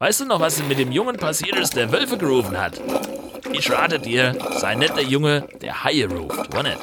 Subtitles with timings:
[0.00, 2.80] Weißt du noch, was mit dem Jungen passiert ist, der Wölfe gerufen hat?
[3.52, 6.78] Ich rate dir, sei nicht der Junge, der Haie ruft, war nicht?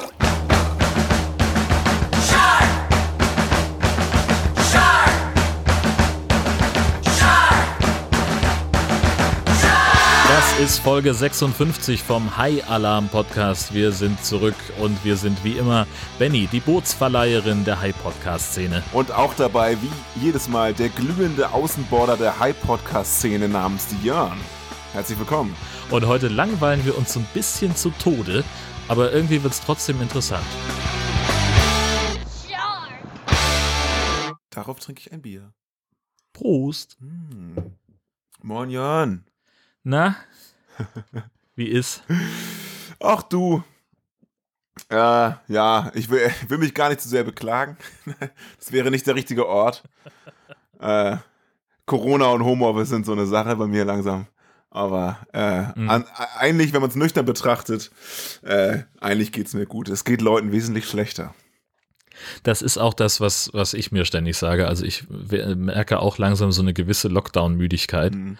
[10.58, 13.74] Das ist Folge 56 vom High Alarm Podcast.
[13.74, 15.86] Wir sind zurück und wir sind wie immer
[16.18, 18.82] Benny, die Bootsverleiherin der High Podcast Szene.
[18.94, 24.40] Und auch dabei, wie jedes Mal, der glühende Außenborder der High Podcast Szene namens Jörn.
[24.94, 25.54] Herzlich willkommen.
[25.90, 28.42] Und heute langweilen wir uns so ein bisschen zu Tode,
[28.88, 30.46] aber irgendwie wird es trotzdem interessant.
[34.48, 35.52] Darauf trinke ich ein Bier.
[36.32, 36.96] Prost.
[37.00, 37.76] Hm.
[38.40, 39.26] Moin Jörn.
[39.88, 40.16] Na,
[41.54, 42.02] wie ist?
[43.00, 43.62] Ach du.
[44.88, 47.76] Äh, ja, ich will, will, mich gar nicht zu sehr beklagen.
[48.58, 49.82] Das wäre nicht der richtige Ort.
[50.80, 51.16] Äh,
[51.86, 54.26] Corona und Homeoffice sind so eine Sache bei mir langsam.
[54.70, 55.88] Aber äh, mhm.
[55.88, 56.04] an,
[56.38, 57.90] eigentlich, wenn man es nüchtern betrachtet,
[58.42, 59.88] äh, eigentlich geht es mir gut.
[59.88, 61.34] Es geht Leuten wesentlich schlechter.
[62.42, 64.68] Das ist auch das, was, was ich mir ständig sage.
[64.68, 68.14] Also ich merke auch langsam so eine gewisse Lockdown-Müdigkeit.
[68.14, 68.38] Mhm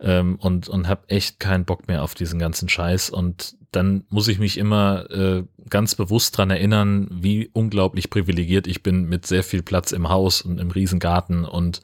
[0.00, 3.10] ähm, und, und habe echt keinen Bock mehr auf diesen ganzen Scheiß.
[3.10, 8.82] Und dann muss ich mich immer äh, ganz bewusst dran erinnern, wie unglaublich privilegiert ich
[8.82, 11.44] bin mit sehr viel Platz im Haus und im Riesengarten.
[11.44, 11.82] Und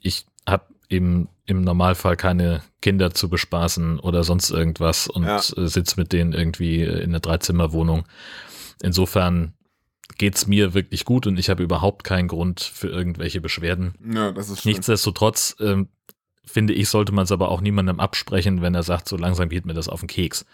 [0.00, 5.36] ich habe eben im Normalfall keine Kinder zu bespaßen oder sonst irgendwas und ja.
[5.36, 8.04] Äh, sitze mit denen irgendwie in einer Dreizimmerwohnung.
[8.82, 9.54] Insofern
[10.18, 13.94] geht's mir wirklich gut und ich habe überhaupt keinen Grund für irgendwelche Beschwerden.
[14.12, 15.88] Ja, das ist Nichtsdestotrotz ähm,
[16.44, 19.66] finde ich, sollte man es aber auch niemandem absprechen, wenn er sagt, so langsam geht
[19.66, 20.44] mir das auf den Keks.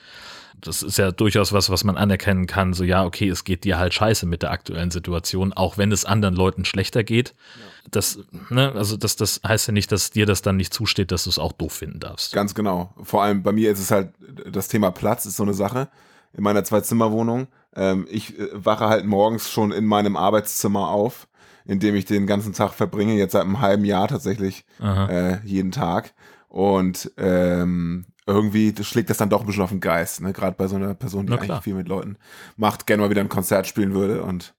[0.60, 2.74] Das ist ja durchaus was, was man anerkennen kann.
[2.74, 6.05] So, ja, okay, es geht dir halt scheiße mit der aktuellen Situation, auch wenn es
[6.05, 7.30] anderen Leuten schlechter geht.
[7.30, 7.64] Ja.
[7.91, 8.19] Das,
[8.50, 11.30] ne, also das, das heißt ja nicht, dass dir das dann nicht zusteht, dass du
[11.30, 12.34] es auch doof finden darfst.
[12.34, 12.92] Ganz genau.
[13.02, 14.10] Vor allem bei mir ist es halt,
[14.50, 15.88] das Thema Platz ist so eine Sache.
[16.32, 17.48] In meiner Zwei-Zimmer-Wohnung.
[17.75, 21.26] Ähm, ich äh, wache halt morgens schon in meinem Arbeitszimmer auf
[21.70, 25.70] in dem ich den ganzen Tag verbringe, jetzt seit einem halben Jahr tatsächlich äh, jeden
[25.70, 26.14] Tag.
[26.48, 30.32] Und ähm, irgendwie schlägt das dann doch ein bisschen auf den Geist, ne?
[30.32, 32.16] Gerade bei so einer Person, die eigentlich viel mit Leuten
[32.56, 34.54] macht, gerne mal wieder ein Konzert spielen würde und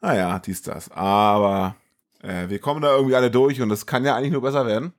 [0.00, 0.88] naja, dies, das.
[0.92, 1.74] Aber
[2.22, 4.92] äh, wir kommen da irgendwie alle durch und es kann ja eigentlich nur besser werden.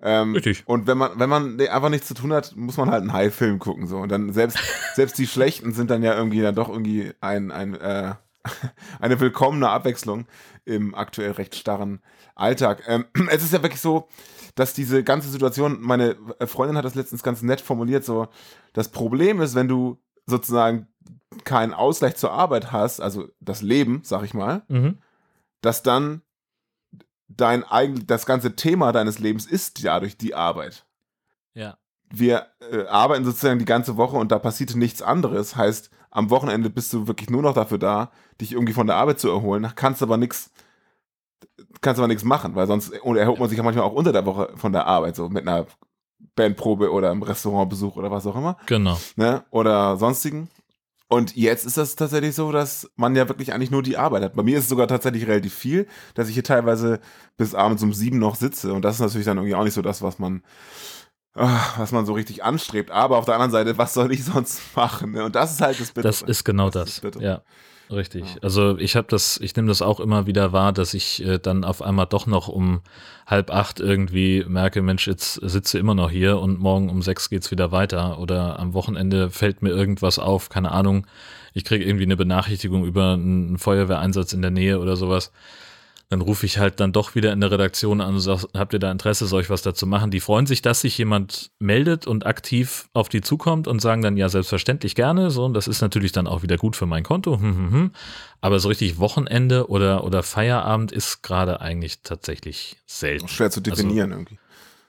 [0.00, 0.62] Ähm, Richtig.
[0.66, 3.58] Und wenn man, wenn man einfach nichts zu tun hat, muss man halt einen High-Film
[3.58, 3.88] gucken.
[3.88, 3.96] So.
[3.96, 4.58] Und dann selbst,
[4.94, 8.14] selbst die schlechten sind dann ja irgendwie dann doch irgendwie ein, ein äh,
[9.00, 10.26] eine willkommene Abwechslung
[10.64, 12.00] im aktuell recht starren
[12.34, 12.82] Alltag.
[12.86, 14.08] Ähm, es ist ja wirklich so,
[14.54, 16.16] dass diese ganze Situation, meine
[16.46, 18.28] Freundin hat das letztens ganz nett formuliert, so,
[18.72, 20.88] das Problem ist, wenn du sozusagen
[21.44, 24.98] keinen Ausgleich zur Arbeit hast, also das Leben, sag ich mal, mhm.
[25.60, 26.22] dass dann
[27.28, 30.86] dein eigen, das ganze Thema deines Lebens ist ja durch die Arbeit.
[31.54, 31.78] Ja.
[32.10, 35.56] Wir äh, arbeiten sozusagen die ganze Woche und da passiert nichts anderes.
[35.56, 38.10] Heißt, am Wochenende bist du wirklich nur noch dafür da,
[38.40, 40.50] dich irgendwie von der Arbeit zu erholen, kannst aber nichts
[41.80, 44.50] kannst aber nichts machen, weil sonst erholt man sich ja manchmal auch unter der Woche
[44.56, 45.66] von der Arbeit, so mit einer
[46.34, 48.56] Bandprobe oder einem Restaurantbesuch oder was auch immer.
[48.66, 48.98] Genau.
[49.16, 49.44] Ne?
[49.50, 50.48] Oder sonstigen.
[51.08, 54.34] Und jetzt ist das tatsächlich so, dass man ja wirklich eigentlich nur die Arbeit hat.
[54.34, 57.00] Bei mir ist es sogar tatsächlich relativ viel, dass ich hier teilweise
[57.36, 58.74] bis abends um sieben noch sitze.
[58.74, 60.42] Und das ist natürlich dann irgendwie auch nicht so das, was man
[61.38, 62.90] was man so richtig anstrebt.
[62.90, 65.12] Aber auf der anderen Seite, was soll ich sonst machen?
[65.12, 65.24] Ne?
[65.24, 66.02] Und das ist halt das Bittere.
[66.08, 67.00] Das ist genau das.
[67.00, 67.14] das.
[67.20, 67.42] Ja.
[67.90, 68.34] Richtig.
[68.34, 68.40] Ja.
[68.42, 71.64] Also ich habe das, ich nehme das auch immer wieder wahr, dass ich äh, dann
[71.64, 72.82] auf einmal doch noch um
[73.26, 77.50] halb acht irgendwie merke, Mensch, jetzt sitze immer noch hier und morgen um sechs geht's
[77.50, 78.18] wieder weiter.
[78.18, 81.06] Oder am Wochenende fällt mir irgendwas auf, keine Ahnung.
[81.54, 85.32] Ich kriege irgendwie eine Benachrichtigung über einen Feuerwehreinsatz in der Nähe oder sowas
[86.10, 88.78] dann rufe ich halt dann doch wieder in der Redaktion an und sage, habt ihr
[88.78, 90.10] da Interesse, soll ich was dazu machen?
[90.10, 94.16] Die freuen sich, dass sich jemand meldet und aktiv auf die zukommt und sagen dann,
[94.16, 95.30] ja, selbstverständlich gerne.
[95.30, 97.38] So, und das ist natürlich dann auch wieder gut für mein Konto.
[97.38, 97.90] Hm, hm, hm.
[98.40, 103.28] Aber so richtig Wochenende oder, oder Feierabend ist gerade eigentlich tatsächlich selten.
[103.28, 104.38] Schwer zu definieren also, irgendwie.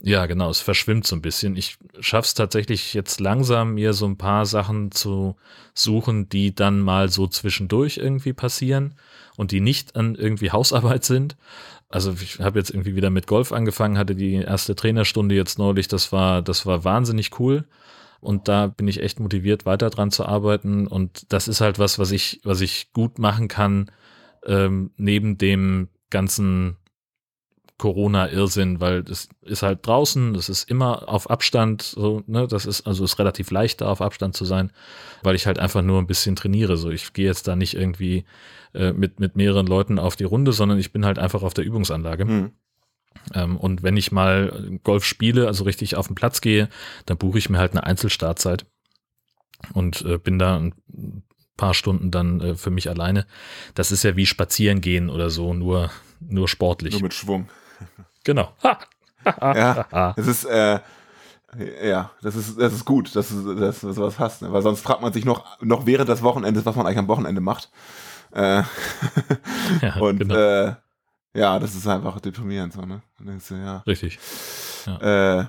[0.02, 1.58] Ja, genau, es verschwimmt so ein bisschen.
[1.58, 5.36] Ich schaff's tatsächlich jetzt langsam, mir so ein paar Sachen zu
[5.74, 8.96] suchen, die dann mal so zwischendurch irgendwie passieren
[9.40, 11.38] und die nicht an irgendwie Hausarbeit sind.
[11.88, 15.88] Also ich habe jetzt irgendwie wieder mit Golf angefangen, hatte die erste Trainerstunde jetzt neulich,
[15.88, 17.66] das war, das war wahnsinnig cool.
[18.20, 20.88] Und da bin ich echt motiviert, weiter dran zu arbeiten.
[20.88, 23.90] Und das ist halt was, was ich, was ich gut machen kann,
[24.46, 26.76] ähm, neben dem ganzen
[27.80, 32.86] Corona-Irrsinn, weil das ist halt draußen, das ist immer auf Abstand, so, ne, das ist,
[32.86, 34.72] also ist relativ leicht, da auf Abstand zu sein,
[35.24, 36.78] weil ich halt einfach nur ein bisschen trainiere.
[36.78, 38.26] So, ich gehe jetzt da nicht irgendwie
[38.76, 41.66] äh, mit, mit mehreren Leuten auf die Runde, sondern ich bin halt einfach auf der
[41.66, 42.26] Übungsanlage.
[42.26, 42.52] Mhm.
[43.34, 46.70] Ähm, und wenn ich mal Golf spiele, also richtig auf den Platz gehe,
[47.06, 48.66] dann buche ich mir halt eine Einzelstartzeit
[49.74, 50.74] und äh, bin da ein
[51.56, 53.26] paar Stunden dann äh, für mich alleine.
[53.74, 56.94] Das ist ja wie spazieren gehen oder so, nur, nur sportlich.
[56.94, 57.50] Nur mit Schwung.
[58.30, 58.54] Genau.
[59.42, 60.80] ja, es ist, äh,
[61.84, 64.54] ja, das ist, das ist gut, dass du, dass du sowas hast, ne?
[64.54, 67.42] weil sonst fragt man sich noch, noch während des Wochenendes, was man eigentlich am Wochenende
[67.42, 67.72] macht.
[68.32, 68.62] Äh,
[69.82, 70.36] ja, und genau.
[70.36, 70.76] äh,
[71.34, 73.02] ja, das ist einfach deprimierend so, ne?
[73.18, 74.20] Du, ja, Richtig.
[74.86, 75.40] Ja.
[75.40, 75.46] Äh,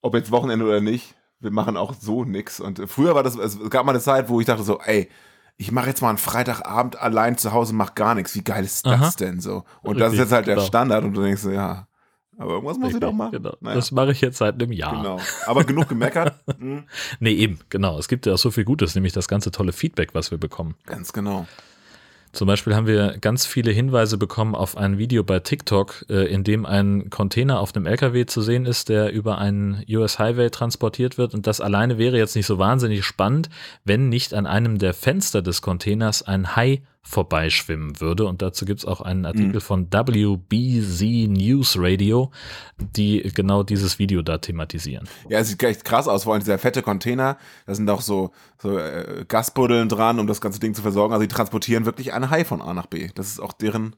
[0.00, 2.58] ob jetzt Wochenende oder nicht, wir machen auch so nix.
[2.58, 5.10] Und früher war das, es gab mal eine Zeit, wo ich dachte so, ey,
[5.58, 8.34] ich mache jetzt mal einen Freitagabend allein zu Hause, mach gar nichts.
[8.34, 9.10] Wie geil ist das Aha.
[9.20, 9.64] denn so?
[9.82, 10.66] Und Richtig, das ist jetzt halt der genau.
[10.66, 11.86] Standard und du denkst so, ja,
[12.38, 13.32] aber irgendwas muss ich doch machen.
[13.32, 13.56] Genau.
[13.60, 13.76] Naja.
[13.76, 14.96] Das mache ich jetzt seit einem Jahr.
[14.96, 15.20] Genau.
[15.46, 16.34] Aber genug gemeckert.
[16.58, 16.84] hm.
[17.20, 17.98] Nee, eben, genau.
[17.98, 20.74] Es gibt ja auch so viel Gutes, nämlich das ganze tolle Feedback, was wir bekommen.
[20.86, 21.46] Ganz genau.
[22.32, 26.44] Zum Beispiel haben wir ganz viele Hinweise bekommen auf ein Video bei TikTok, äh, in
[26.44, 31.18] dem ein Container auf einem LKW zu sehen ist, der über einen US Highway transportiert
[31.18, 31.34] wird.
[31.34, 33.50] Und das alleine wäre jetzt nicht so wahnsinnig spannend,
[33.84, 38.26] wenn nicht an einem der Fenster des Containers ein Hai vorbeischwimmen würde.
[38.26, 39.60] Und dazu gibt es auch einen Artikel mhm.
[39.60, 42.30] von WBZ News Radio,
[42.78, 45.08] die genau dieses Video da thematisieren.
[45.28, 48.30] Ja, es sieht echt krass aus, vor allem dieser fette Container, da sind auch so,
[48.60, 51.12] so äh, Gasbuddeln dran, um das ganze Ding zu versorgen.
[51.12, 53.08] Also die transportieren wirklich einen Hai von A nach B.
[53.14, 53.96] Das ist auch deren,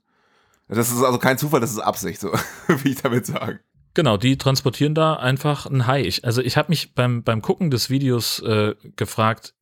[0.68, 2.32] das ist also kein Zufall, das ist Absicht, so
[2.82, 3.60] wie ich damit sage.
[3.92, 6.02] Genau, die transportieren da einfach ein Hai.
[6.02, 9.54] Ich, also ich habe mich beim, beim Gucken des Videos äh, gefragt,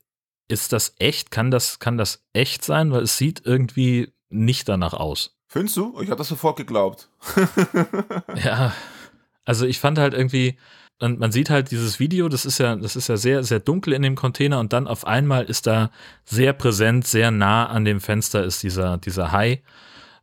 [0.53, 1.31] ist das echt?
[1.31, 2.93] Kann das, kann das echt sein?
[2.93, 5.37] Weil es sieht irgendwie nicht danach aus.
[5.49, 6.01] Findest du?
[6.01, 7.09] Ich habe das sofort geglaubt.
[8.45, 8.73] ja,
[9.45, 10.57] also ich fand halt irgendwie,
[11.01, 13.93] man, man sieht halt dieses Video, das ist ja, das ist ja sehr, sehr dunkel
[13.93, 15.91] in dem Container und dann auf einmal ist da
[16.25, 19.63] sehr präsent, sehr nah an dem Fenster ist dieser, dieser Hai.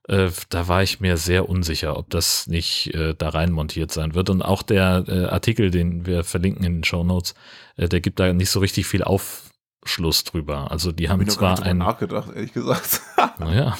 [0.07, 4.15] Äh, da war ich mir sehr unsicher, ob das nicht äh, da rein montiert sein
[4.15, 4.29] wird.
[4.31, 7.35] Und auch der äh, Artikel, den wir verlinken in den Show Notes,
[7.77, 9.48] äh, der gibt da nicht so richtig viel auf,
[9.89, 10.71] Schluss drüber.
[10.71, 13.01] Also die haben hab zwar ein nachgedacht, ehrlich gesagt.
[13.39, 13.77] Naja.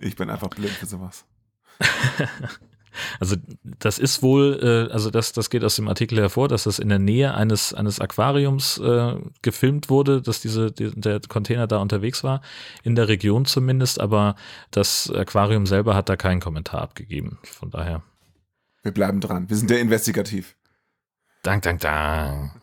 [0.00, 1.24] Ich bin einfach blind für sowas.
[3.20, 6.78] also das ist wohl, äh, also das, das geht aus dem Artikel hervor, dass das
[6.78, 11.78] in der Nähe eines, eines Aquariums äh, gefilmt wurde, dass diese, die, der Container da
[11.78, 12.42] unterwegs war,
[12.82, 14.36] in der Region zumindest, aber
[14.70, 17.38] das Aquarium selber hat da keinen Kommentar abgegeben.
[17.44, 18.02] Von daher.
[18.82, 19.48] Wir bleiben dran.
[19.48, 20.56] Wir sind ja investigativ.
[21.42, 22.59] Dank, dank, dank.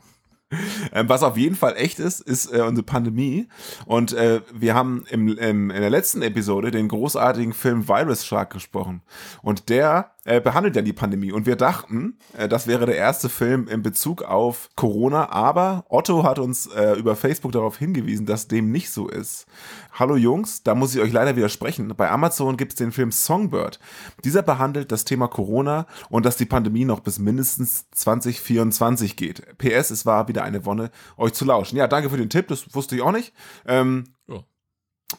[0.93, 3.47] Ähm, was auf jeden Fall echt ist, ist äh, unsere Pandemie.
[3.85, 8.51] Und äh, wir haben im, im, in der letzten Episode den großartigen Film Virus Shark
[8.53, 9.01] gesprochen.
[9.41, 11.31] Und der äh, behandelt ja die Pandemie.
[11.31, 16.23] Und wir dachten, äh, das wäre der erste Film in Bezug auf Corona, aber Otto
[16.23, 19.47] hat uns äh, über Facebook darauf hingewiesen, dass dem nicht so ist.
[19.93, 21.93] Hallo Jungs, da muss ich euch leider widersprechen.
[21.95, 23.79] Bei Amazon gibt es den Film Songbird.
[24.25, 29.57] Dieser behandelt das Thema Corona und dass die Pandemie noch bis mindestens 2024 geht.
[29.57, 31.77] PS, es war wieder eine Wonne, euch zu lauschen.
[31.77, 33.33] Ja, danke für den Tipp, das wusste ich auch nicht.
[33.65, 34.41] Ähm, oh.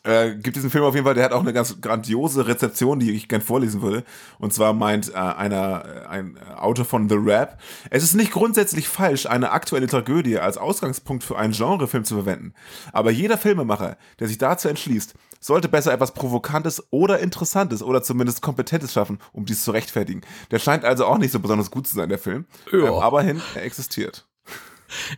[0.03, 3.11] Äh, gibt diesen Film auf jeden Fall, der hat auch eine ganz grandiose Rezeption, die
[3.13, 4.05] ich gern vorlesen würde.
[4.39, 7.59] Und zwar meint äh, einer, äh, ein Autor von The Rap,
[7.89, 12.53] es ist nicht grundsätzlich falsch, eine aktuelle Tragödie als Ausgangspunkt für einen Genrefilm zu verwenden.
[12.93, 18.43] Aber jeder Filmemacher, der sich dazu entschließt, sollte besser etwas Provokantes oder Interessantes oder zumindest
[18.43, 20.21] Kompetentes schaffen, um dies zu rechtfertigen.
[20.51, 22.45] Der scheint also auch nicht so besonders gut zu sein, der Film.
[22.73, 24.27] Ähm, aber hin, er existiert.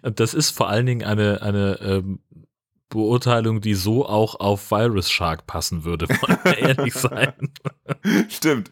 [0.02, 2.20] Das ist vor allen Dingen eine, eine ähm,
[2.90, 7.32] Beurteilung, die so auch auf Virus Shark passen würde, wollen wir ehrlich sein.
[8.28, 8.70] Stimmt.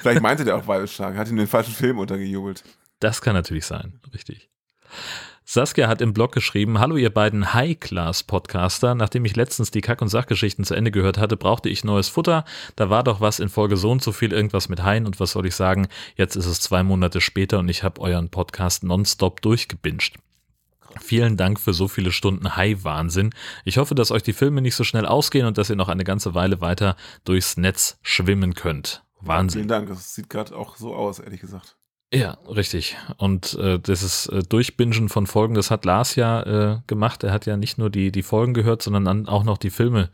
[0.00, 2.64] Vielleicht meinte der auch Virus Shark, hat ihm den falschen Film untergejubelt.
[2.98, 4.50] Das kann natürlich sein, richtig.
[5.50, 8.94] Saskia hat im Blog geschrieben, hallo ihr beiden High-Class-Podcaster.
[8.94, 12.44] Nachdem ich letztens die Kack- und Sachgeschichten zu Ende gehört hatte, brauchte ich neues Futter.
[12.76, 15.32] Da war doch was in Folge so und so viel, irgendwas mit Haien und was
[15.32, 19.40] soll ich sagen, jetzt ist es zwei Monate später und ich habe euren Podcast nonstop
[19.40, 20.16] durchgebinged.
[21.00, 23.30] Vielen Dank für so viele Stunden High-Wahnsinn.
[23.64, 26.04] Ich hoffe, dass euch die Filme nicht so schnell ausgehen und dass ihr noch eine
[26.04, 29.02] ganze Weile weiter durchs Netz schwimmen könnt.
[29.20, 29.60] Wahnsinn.
[29.60, 31.76] Vielen Dank, das sieht gerade auch so aus, ehrlich gesagt.
[32.12, 32.96] Ja, richtig.
[33.18, 37.22] Und äh, dieses äh, Durchbingen von Folgen, das hat Lars ja äh, gemacht.
[37.22, 40.08] Er hat ja nicht nur die, die Folgen gehört, sondern dann auch noch die Filme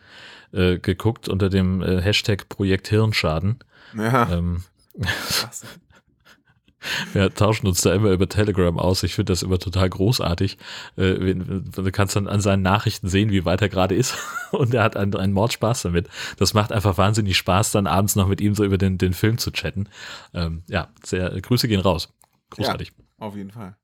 [0.52, 3.60] äh, geguckt unter dem äh, Hashtag Projekt Hirnschaden.
[3.96, 4.28] Ja.
[4.32, 4.64] Ähm,
[7.12, 9.02] Wir tauschen uns da immer über Telegram aus.
[9.02, 10.58] Ich finde das immer total großartig.
[10.96, 14.16] Äh, du kannst dann an seinen Nachrichten sehen, wie weit er gerade ist.
[14.52, 16.08] Und er hat einen, einen Mordspaß damit.
[16.38, 19.38] Das macht einfach wahnsinnig Spaß, dann abends noch mit ihm so über den, den Film
[19.38, 19.88] zu chatten.
[20.32, 22.12] Ähm, ja, sehr, Grüße gehen raus.
[22.50, 22.92] Großartig.
[22.96, 23.76] Ja, auf jeden Fall.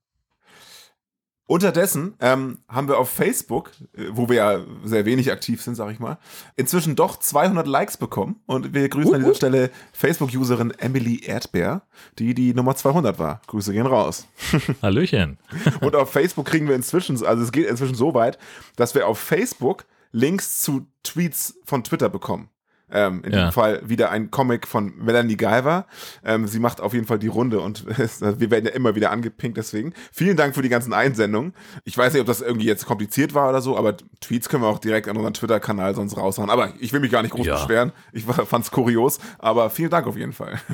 [1.51, 5.91] Unterdessen ähm, haben wir auf Facebook, äh, wo wir ja sehr wenig aktiv sind, sag
[5.91, 6.17] ich mal,
[6.55, 8.39] inzwischen doch 200 Likes bekommen.
[8.45, 11.81] Und wir grüßen uh, an dieser Stelle Facebook-Userin Emily Erdbeer,
[12.19, 13.41] die die Nummer 200 war.
[13.47, 14.29] Grüße gehen raus.
[14.81, 15.39] Hallöchen.
[15.81, 18.39] und auf Facebook kriegen wir inzwischen, also es geht inzwischen so weit,
[18.77, 22.49] dass wir auf Facebook Links zu Tweets von Twitter bekommen.
[22.91, 23.39] Ähm, in ja.
[23.39, 25.85] diesem Fall wieder ein Comic von Melanie Guyver.
[26.25, 29.57] Ähm, sie macht auf jeden Fall die Runde und wir werden ja immer wieder angepinkt
[29.57, 29.93] deswegen.
[30.11, 31.53] Vielen Dank für die ganzen Einsendungen.
[31.85, 34.67] Ich weiß nicht, ob das irgendwie jetzt kompliziert war oder so, aber Tweets können wir
[34.67, 36.49] auch direkt an unseren Twitter-Kanal sonst raushauen.
[36.49, 37.55] Aber ich will mich gar nicht groß ja.
[37.55, 37.91] beschweren.
[38.11, 40.59] Ich fand es kurios, aber vielen Dank auf jeden Fall.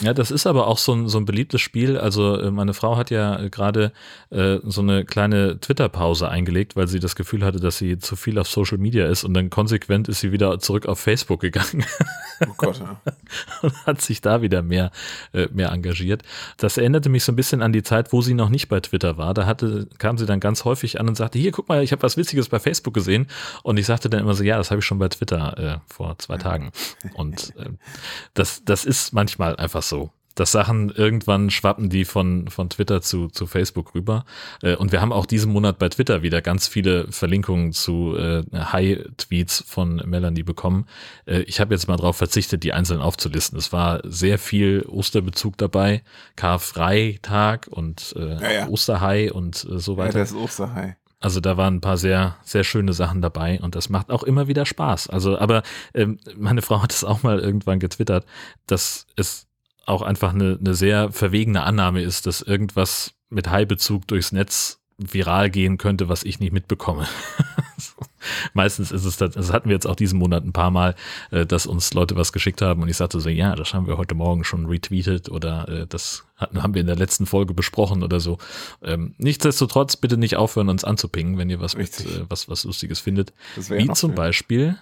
[0.00, 1.96] Ja, das ist aber auch so ein, so ein beliebtes Spiel.
[1.96, 3.92] Also äh, meine Frau hat ja äh, gerade
[4.30, 8.38] äh, so eine kleine Twitter-Pause eingelegt, weil sie das Gefühl hatte, dass sie zu viel
[8.38, 11.86] auf Social Media ist und dann konsequent ist sie wieder zurück auf Facebook gegangen gegangen.
[12.48, 13.00] Oh Gott, ja.
[13.62, 14.90] und hat sich da wieder mehr,
[15.32, 16.22] äh, mehr engagiert.
[16.56, 19.16] Das erinnerte mich so ein bisschen an die Zeit, wo sie noch nicht bei Twitter
[19.16, 19.34] war.
[19.34, 22.02] Da hatte, kam sie dann ganz häufig an und sagte, hier, guck mal, ich habe
[22.02, 23.26] was Witziges bei Facebook gesehen.
[23.62, 26.18] Und ich sagte dann immer so, ja, das habe ich schon bei Twitter äh, vor
[26.18, 26.72] zwei Tagen.
[27.14, 27.70] Und äh,
[28.34, 33.28] das, das ist manchmal einfach so dass Sachen irgendwann schwappen die von, von Twitter zu,
[33.28, 34.24] zu Facebook rüber.
[34.62, 38.42] Äh, und wir haben auch diesen Monat bei Twitter wieder ganz viele Verlinkungen zu äh,
[38.52, 40.86] High-Tweets von Melanie bekommen.
[41.26, 43.58] Äh, ich habe jetzt mal darauf verzichtet, die einzeln aufzulisten.
[43.58, 46.02] Es war sehr viel Osterbezug dabei,
[46.36, 48.68] Karfreitag und äh, ja, ja.
[48.68, 50.18] Osterhai und äh, so weiter.
[50.18, 50.96] Ja, das Osterhai.
[51.22, 54.48] Also da waren ein paar sehr, sehr schöne Sachen dabei und das macht auch immer
[54.48, 55.08] wieder Spaß.
[55.08, 55.62] Also, aber
[55.94, 58.26] ähm, meine Frau hat es auch mal irgendwann getwittert,
[58.66, 59.46] dass es
[59.86, 65.50] auch einfach eine, eine sehr verwegene Annahme ist, dass irgendwas mit High-Bezug durchs Netz viral
[65.50, 67.08] gehen könnte, was ich nicht mitbekomme.
[68.54, 70.94] Meistens ist es das, das hatten wir jetzt auch diesen Monat ein paar Mal,
[71.30, 73.96] äh, dass uns Leute was geschickt haben und ich sagte so, ja, das haben wir
[73.96, 78.02] heute Morgen schon retweetet oder äh, das hatten, haben wir in der letzten Folge besprochen
[78.02, 78.38] oder so.
[78.82, 83.00] Ähm, nichtsdestotrotz bitte nicht aufhören, uns anzupingen, wenn ihr was, mit, äh, was, was Lustiges
[83.00, 83.32] findet.
[83.56, 84.14] Wie zum.
[84.14, 84.78] Beispiel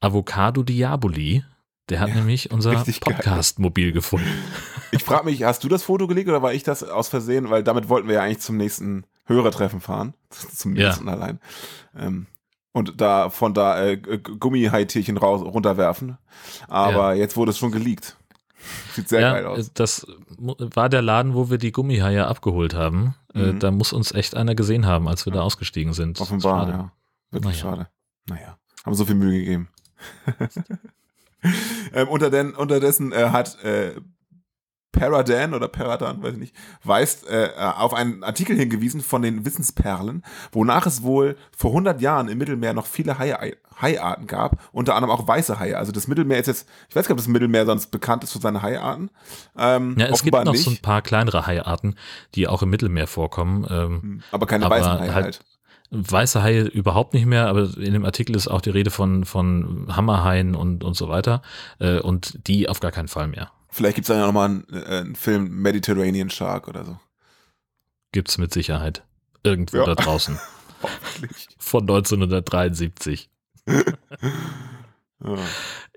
[0.00, 1.44] Avocado Diaboli
[1.88, 4.26] der hat ja, nämlich unser Podcast-Mobil gefunden.
[4.92, 7.50] Ich frage mich, hast du das Foto gelegt oder war ich das aus Versehen?
[7.50, 10.14] Weil damit wollten wir ja eigentlich zum nächsten Hörertreffen fahren.
[10.54, 11.12] Zum nächsten ja.
[11.12, 11.40] allein.
[11.96, 12.28] Ähm,
[12.72, 16.18] und da von da äh, Gummihaitierchen raus, runterwerfen.
[16.68, 17.20] Aber ja.
[17.20, 18.16] jetzt wurde es schon geleakt.
[18.94, 19.72] Sieht sehr ja, geil aus.
[19.74, 20.06] Das
[20.38, 23.14] war der Laden, wo wir die Gummihaie abgeholt haben.
[23.34, 23.58] Äh, mhm.
[23.58, 26.20] Da muss uns echt einer gesehen haben, als wir da ausgestiegen sind.
[26.20, 26.92] Offenbar, ja.
[27.32, 27.76] Wirklich naja.
[27.76, 27.88] schade.
[28.28, 29.68] Naja, haben so viel Mühe gegeben.
[31.94, 33.92] ähm, unterden, unterdessen äh, hat äh,
[34.96, 40.24] Paradan oder Paradan, weiß ich nicht, weist äh, auf einen Artikel hingewiesen von den Wissensperlen,
[40.52, 45.14] wonach es wohl vor 100 Jahren im Mittelmeer noch viele Haie, Haiarten gab, unter anderem
[45.14, 45.76] auch weiße Haie.
[45.76, 48.32] Also das Mittelmeer ist jetzt, ich weiß gar nicht, ob das Mittelmeer sonst bekannt ist
[48.32, 49.10] für seine Haiarten.
[49.58, 50.64] Ähm, ja, es gibt noch nicht.
[50.64, 51.96] so ein paar kleinere Haiarten,
[52.34, 53.66] die auch im Mittelmeer vorkommen.
[53.68, 55.24] Ähm, hm, aber keine aber weißen Haie halt.
[55.24, 55.44] halt.
[55.90, 59.86] Weiße Haie überhaupt nicht mehr, aber in dem Artikel ist auch die Rede von, von
[59.94, 61.42] Hammerhaien und, und so weiter.
[61.78, 63.50] Äh, und die auf gar keinen Fall mehr.
[63.70, 66.98] Vielleicht gibt es dann ja nochmal einen, äh, einen Film Mediterranean Shark oder so.
[68.12, 69.04] Gibt es mit Sicherheit.
[69.42, 69.84] Irgendwo ja.
[69.84, 70.38] da draußen.
[71.58, 73.28] Von 1973.
[73.68, 73.84] ja.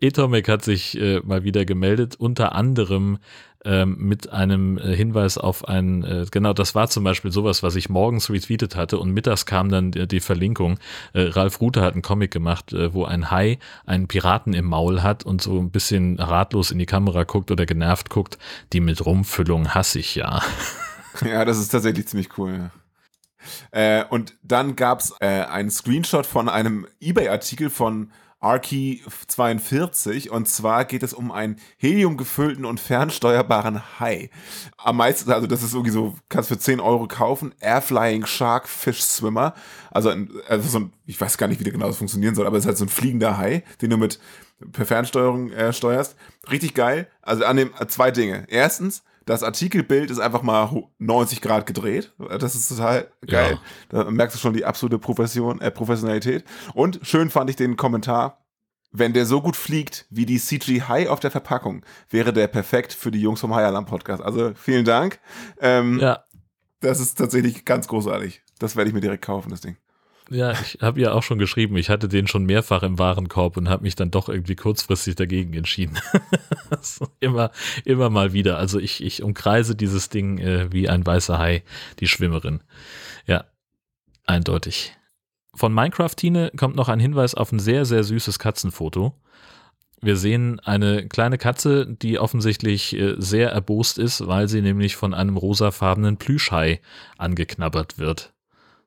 [0.04, 3.20] Atomic hat sich äh, mal wieder gemeldet, unter anderem
[3.66, 7.76] ähm, mit einem äh, Hinweis auf ein, äh, genau, das war zum Beispiel sowas, was
[7.76, 10.80] ich morgens retweetet hatte und mittags kam dann die, die Verlinkung.
[11.14, 15.04] Äh, Ralf Rute hat einen Comic gemacht, äh, wo ein Hai einen Piraten im Maul
[15.04, 18.38] hat und so ein bisschen ratlos in die Kamera guckt oder genervt guckt.
[18.72, 20.42] Die mit Rumfüllung hasse ich ja.
[21.26, 22.72] Ja, das ist tatsächlich ziemlich cool.
[23.72, 30.86] Äh, und dann gab's äh, einen Screenshot von einem eBay-Artikel von Arky 42 und zwar
[30.86, 34.30] geht es um einen heliumgefüllten und fernsteuerbaren Hai.
[34.78, 39.02] Am meisten, also das ist irgendwie so, kannst für 10 Euro kaufen, Airflying Shark Fish
[39.02, 39.54] Swimmer.
[39.92, 40.14] Also,
[40.48, 42.64] also so ein, ich weiß gar nicht, wie der genau das funktionieren soll, aber es
[42.64, 44.20] ist halt so ein fliegender Hai, den du mit
[44.72, 46.16] per Fernsteuerung äh, steuerst.
[46.50, 47.08] Richtig geil.
[47.22, 48.46] Also an dem äh, zwei Dinge.
[48.48, 52.12] Erstens, das Artikelbild ist einfach mal 90 Grad gedreht.
[52.18, 53.60] Das ist total geil.
[53.92, 54.04] Ja.
[54.04, 56.44] Da merkst du schon die absolute Profession, äh, Professionalität.
[56.74, 58.44] Und schön fand ich den Kommentar.
[58.92, 62.92] Wenn der so gut fliegt wie die CG High auf der Verpackung, wäre der perfekt
[62.92, 64.24] für die Jungs vom High Alarm Podcast.
[64.24, 65.20] Also vielen Dank.
[65.62, 66.24] Ähm, ja.
[66.80, 68.42] Das ist tatsächlich ganz großartig.
[68.58, 69.78] Das werde ich mir direkt kaufen, das Ding.
[70.32, 73.68] Ja, ich habe ja auch schon geschrieben, ich hatte den schon mehrfach im Warenkorb und
[73.68, 75.98] habe mich dann doch irgendwie kurzfristig dagegen entschieden.
[77.20, 77.52] immer,
[77.84, 78.58] immer mal wieder.
[78.58, 81.64] Also ich, ich umkreise dieses Ding äh, wie ein weißer Hai,
[82.00, 82.62] die Schwimmerin.
[83.26, 83.46] Ja,
[84.26, 84.96] eindeutig.
[85.56, 89.16] Von Minecraft-Tine kommt noch ein Hinweis auf ein sehr, sehr süßes Katzenfoto.
[90.02, 95.16] Wir sehen eine kleine Katze, die offensichtlich äh, sehr erbost ist, weil sie nämlich von
[95.16, 96.82] einem rosafarbenen Plüschhai
[97.18, 98.32] angeknabbert wird.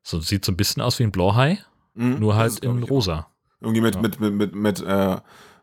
[0.02, 1.59] So sieht so ein bisschen aus wie ein Blauhai,
[1.94, 3.28] mhm, nur halt in rosa.
[3.61, 4.00] Irgendwie mit, ja.
[4.00, 5.16] mit, mit, mit, mit, äh,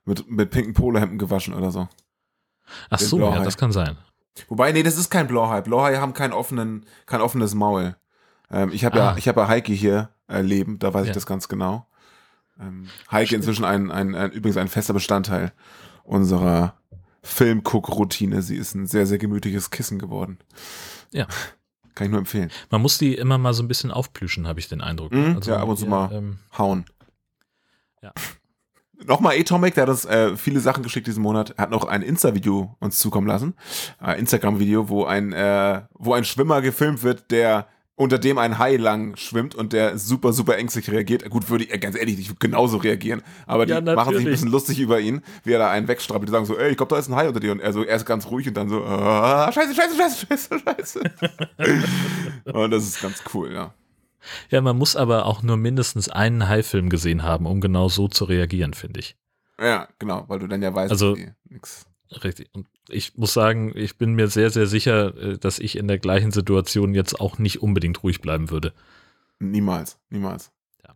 [0.06, 1.88] mit, mit pinken Polohemden gewaschen oder so.
[2.90, 3.98] Ach so, ja, das kann sein.
[4.48, 5.62] Wobei, nee, das ist kein Blauhai.
[5.62, 7.96] Blauhai haben kein, offenen, kein offenes Maul.
[8.50, 9.12] Ähm, ich habe ah.
[9.12, 11.10] ja, ich habe ja Heike hier äh, da weiß ja.
[11.10, 11.88] ich das ganz genau.
[12.60, 13.44] Ähm, Heike Stimmt.
[13.44, 15.52] inzwischen ein, ein, ein, übrigens ein fester Bestandteil
[16.04, 16.76] unserer
[17.24, 18.42] Filmguck-Routine.
[18.42, 20.40] Sie ist ein sehr, sehr gemütliches Kissen geworden.
[21.12, 21.28] Ja.
[22.00, 22.50] Kann ich nur empfehlen.
[22.70, 25.12] Man muss die immer mal so ein bisschen aufplüschen, habe ich den Eindruck.
[25.12, 26.86] Mhm, also, ja, ab und zu mal ähm, hauen.
[28.02, 28.14] Ja.
[29.06, 31.56] Nochmal Atomic, der hat uns äh, viele Sachen geschickt diesen Monat.
[31.58, 33.54] Er hat noch ein Insta-Video uns zukommen lassen.
[34.02, 37.68] Äh, Instagram-Video, wo ein, äh, wo ein Schwimmer gefilmt wird, der
[38.00, 41.30] unter dem ein Hai lang schwimmt und der super, super ängstlich reagiert.
[41.30, 44.32] Gut, würde ich, ganz ehrlich, ich würde genauso reagieren, aber die ja, machen sich ein
[44.32, 46.30] bisschen lustig über ihn, wie er da einen wegstrappelt.
[46.30, 47.52] Die sagen so, ey, ich glaube, da ist ein Hai unter dir.
[47.52, 50.60] Und er so, er ist ganz ruhig und dann so, ah, scheiße, scheiße, scheiße, scheiße,
[50.60, 51.02] scheiße.
[52.54, 53.74] und das ist ganz cool, ja.
[54.50, 58.24] Ja, man muss aber auch nur mindestens einen Hai-Film gesehen haben, um genau so zu
[58.24, 59.18] reagieren, finde ich.
[59.60, 61.18] Ja, genau, weil du dann ja weißt, also,
[61.50, 61.86] nix.
[62.12, 62.50] Richtig.
[62.54, 66.00] Und ich muss sagen, ich bin mir sehr, sehr sicher, äh, dass ich in der
[66.00, 68.74] gleichen Situation jetzt auch nicht unbedingt ruhig bleiben würde.
[69.40, 70.52] Niemals, niemals.
[70.84, 70.96] Ja.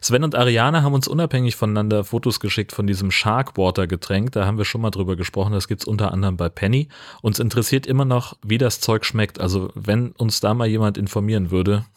[0.00, 4.32] Sven und Ariane haben uns unabhängig voneinander Fotos geschickt von diesem Sharkwater Getränk.
[4.32, 5.52] Da haben wir schon mal drüber gesprochen.
[5.52, 6.88] Das gibt es unter anderem bei Penny.
[7.20, 9.40] Uns interessiert immer noch, wie das Zeug schmeckt.
[9.40, 11.84] Also, wenn uns da mal jemand informieren würde.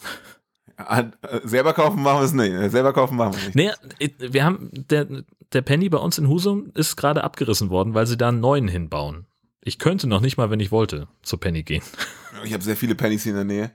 [0.76, 1.04] Äh,
[1.44, 2.72] selber kaufen machen wir es nicht.
[2.72, 4.18] Selber kaufen machen wir es nicht.
[4.20, 5.06] Nee, wir haben, der,
[5.54, 8.68] der Penny bei uns in Husum ist gerade abgerissen worden, weil sie da einen neuen
[8.68, 9.28] hinbauen.
[9.62, 11.84] Ich könnte noch nicht mal, wenn ich wollte, zur Penny gehen.
[12.44, 13.72] Ich habe sehr viele Pennys hier in der Nähe.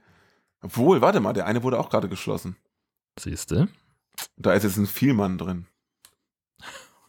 [0.61, 2.57] Obwohl, warte mal, der eine wurde auch gerade geschlossen.
[3.19, 3.69] Siehst du?
[4.37, 5.67] Da ist jetzt ein Vielmann drin.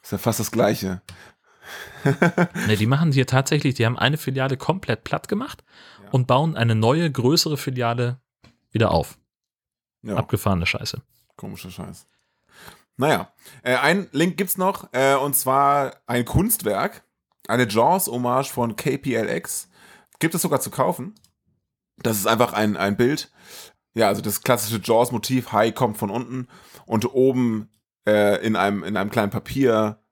[0.02, 1.02] Ist ja fast das Gleiche.
[2.68, 5.64] ne, die machen hier tatsächlich, die haben eine Filiale komplett platt gemacht
[6.04, 6.10] ja.
[6.12, 8.20] und bauen eine neue, größere Filiale
[8.72, 9.18] wieder auf.
[10.02, 10.16] Ja.
[10.16, 11.02] Abgefahrene Scheiße.
[11.36, 12.06] Komische Scheiße.
[13.00, 13.32] Naja,
[13.64, 17.04] äh, ein Link gibt's noch, äh, und zwar ein Kunstwerk,
[17.48, 19.70] eine Jaws-Hommage von KPLX.
[20.20, 21.16] Gibt es sogar zu kaufen.
[22.04, 23.32] Das ist einfach ein, ein Bild.
[23.94, 26.50] Ja, also das klassische Jaws-Motiv, Hai kommt von unten
[26.86, 27.70] und oben
[28.06, 30.04] äh, in, einem, in einem kleinen Papier,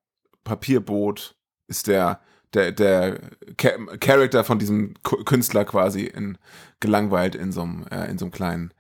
[0.46, 1.36] Papierboot
[1.68, 2.22] ist der,
[2.54, 3.20] der, der
[3.58, 6.38] Charakter von diesem Künstler quasi in,
[6.80, 8.74] gelangweilt in so einem, äh, in so einem kleinen,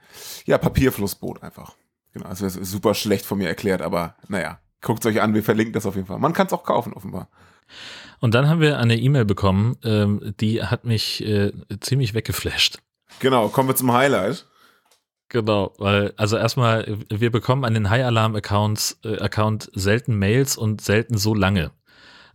[0.46, 1.76] ja, Papierflussboot einfach.
[2.18, 5.44] Genau, das ist super schlecht von mir erklärt, aber naja, guckt es euch an, wir
[5.44, 6.18] verlinken das auf jeden Fall.
[6.18, 7.30] Man kann es auch kaufen, offenbar.
[8.20, 12.80] Und dann haben wir eine E-Mail bekommen, ähm, die hat mich äh, ziemlich weggeflasht.
[13.20, 14.48] Genau, kommen wir zum Highlight.
[15.30, 20.58] Genau, weil, also erstmal, wir bekommen an den High Alarm Accounts, äh, Account selten Mails
[20.58, 21.72] und selten so lange.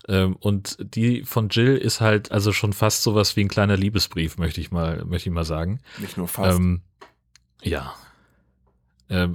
[0.06, 4.38] Ähm, und die von Jill ist halt also schon fast sowas wie ein kleiner Liebesbrief,
[4.38, 5.80] möchte ich mal, möchte ich mal sagen.
[5.98, 6.58] Nicht nur fast.
[6.58, 6.82] Ähm,
[7.62, 7.94] ja,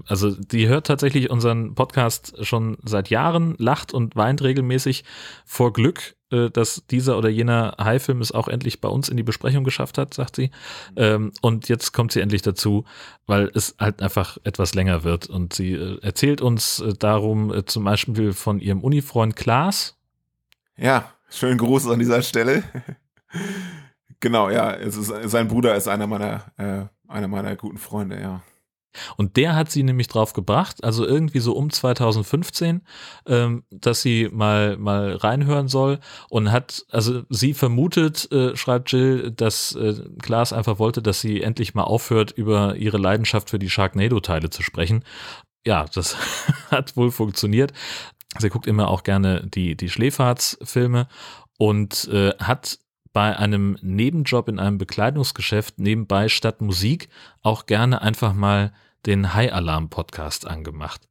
[0.08, 5.04] also die hört tatsächlich unseren Podcast schon seit Jahren, lacht und weint regelmäßig
[5.46, 9.24] vor Glück, äh, dass dieser oder jener High-Film es auch endlich bei uns in die
[9.24, 10.52] Besprechung geschafft hat, sagt sie.
[10.98, 12.84] Ähm, und jetzt kommt sie endlich dazu,
[13.26, 15.28] weil es halt einfach etwas länger wird.
[15.28, 19.96] Und sie äh, erzählt uns äh, darum zum Beispiel von ihrem Unifreund Klaas.
[20.76, 22.64] Ja, schönen Gruß an dieser Stelle.
[24.20, 28.42] genau, ja, ist, sein Bruder ist einer meiner, äh, einer meiner guten Freunde, ja.
[29.16, 32.82] Und der hat sie nämlich drauf gebracht, also irgendwie so um 2015,
[33.28, 39.32] ähm, dass sie mal, mal reinhören soll und hat, also sie vermutet, äh, schreibt Jill,
[39.32, 43.70] dass äh, Klaas einfach wollte, dass sie endlich mal aufhört, über ihre Leidenschaft für die
[43.70, 45.04] Sharknado-Teile zu sprechen.
[45.66, 46.16] Ja, das
[46.72, 47.74] hat wohl funktioniert.
[48.40, 51.08] Sie guckt immer auch gerne die, die Schläferz-Filme
[51.58, 52.80] und äh, hat
[53.18, 57.10] bei einem Nebenjob in einem Bekleidungsgeschäft nebenbei statt Musik
[57.42, 58.74] auch gerne einfach mal
[59.08, 61.08] den High Alarm Podcast angemacht.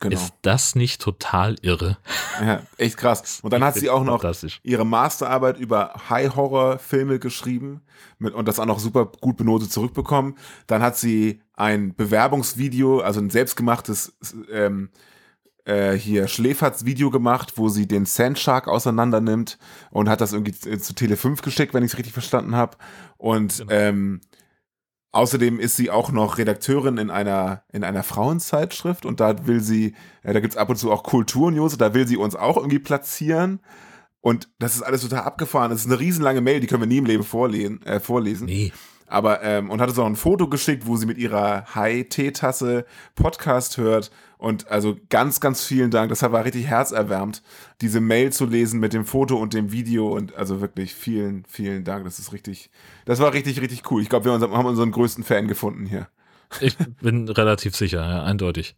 [0.00, 0.16] Genau.
[0.16, 1.98] Ist das nicht total irre?
[2.40, 3.40] Ja, echt krass.
[3.42, 4.24] Und dann hat sie auch noch
[4.62, 7.82] ihre Masterarbeit über High-Horror-Filme geschrieben
[8.18, 10.36] mit, und das auch noch super gut benotet zurückbekommen.
[10.66, 14.14] Dann hat sie ein Bewerbungsvideo, also ein selbstgemachtes
[14.50, 14.90] ähm,
[15.64, 19.58] äh, hier Schläferz-Video gemacht, wo sie den Sandshark auseinander nimmt
[19.90, 22.76] und hat das irgendwie zu Tele 5 geschickt, wenn ich es richtig verstanden habe.
[23.16, 23.72] Und genau.
[23.72, 24.20] ähm,
[25.14, 29.94] Außerdem ist sie auch noch Redakteurin in einer, in einer Frauenzeitschrift und da will sie,
[30.24, 33.60] äh, da gibt's ab und zu auch Kulturnews, da will sie uns auch irgendwie platzieren.
[34.20, 35.70] Und das ist alles total abgefahren.
[35.70, 37.80] Das ist eine riesenlange Mail, die können wir nie im Leben vorlesen.
[37.86, 38.46] Äh, vorlesen.
[38.46, 38.72] Nee.
[39.14, 43.78] Aber, ähm, und hat uns auch ein Foto geschickt, wo sie mit ihrer High-Teetasse Podcast
[43.78, 44.10] hört.
[44.38, 46.08] Und also ganz, ganz vielen Dank.
[46.08, 47.40] Das war richtig herzerwärmt,
[47.80, 50.08] diese Mail zu lesen mit dem Foto und dem Video.
[50.08, 52.04] Und also wirklich vielen, vielen Dank.
[52.04, 52.70] Das ist richtig,
[53.04, 54.02] das war richtig, richtig cool.
[54.02, 56.08] Ich glaube, wir haben unseren größten Fan gefunden hier.
[56.60, 58.74] Ich bin relativ sicher, ja, eindeutig.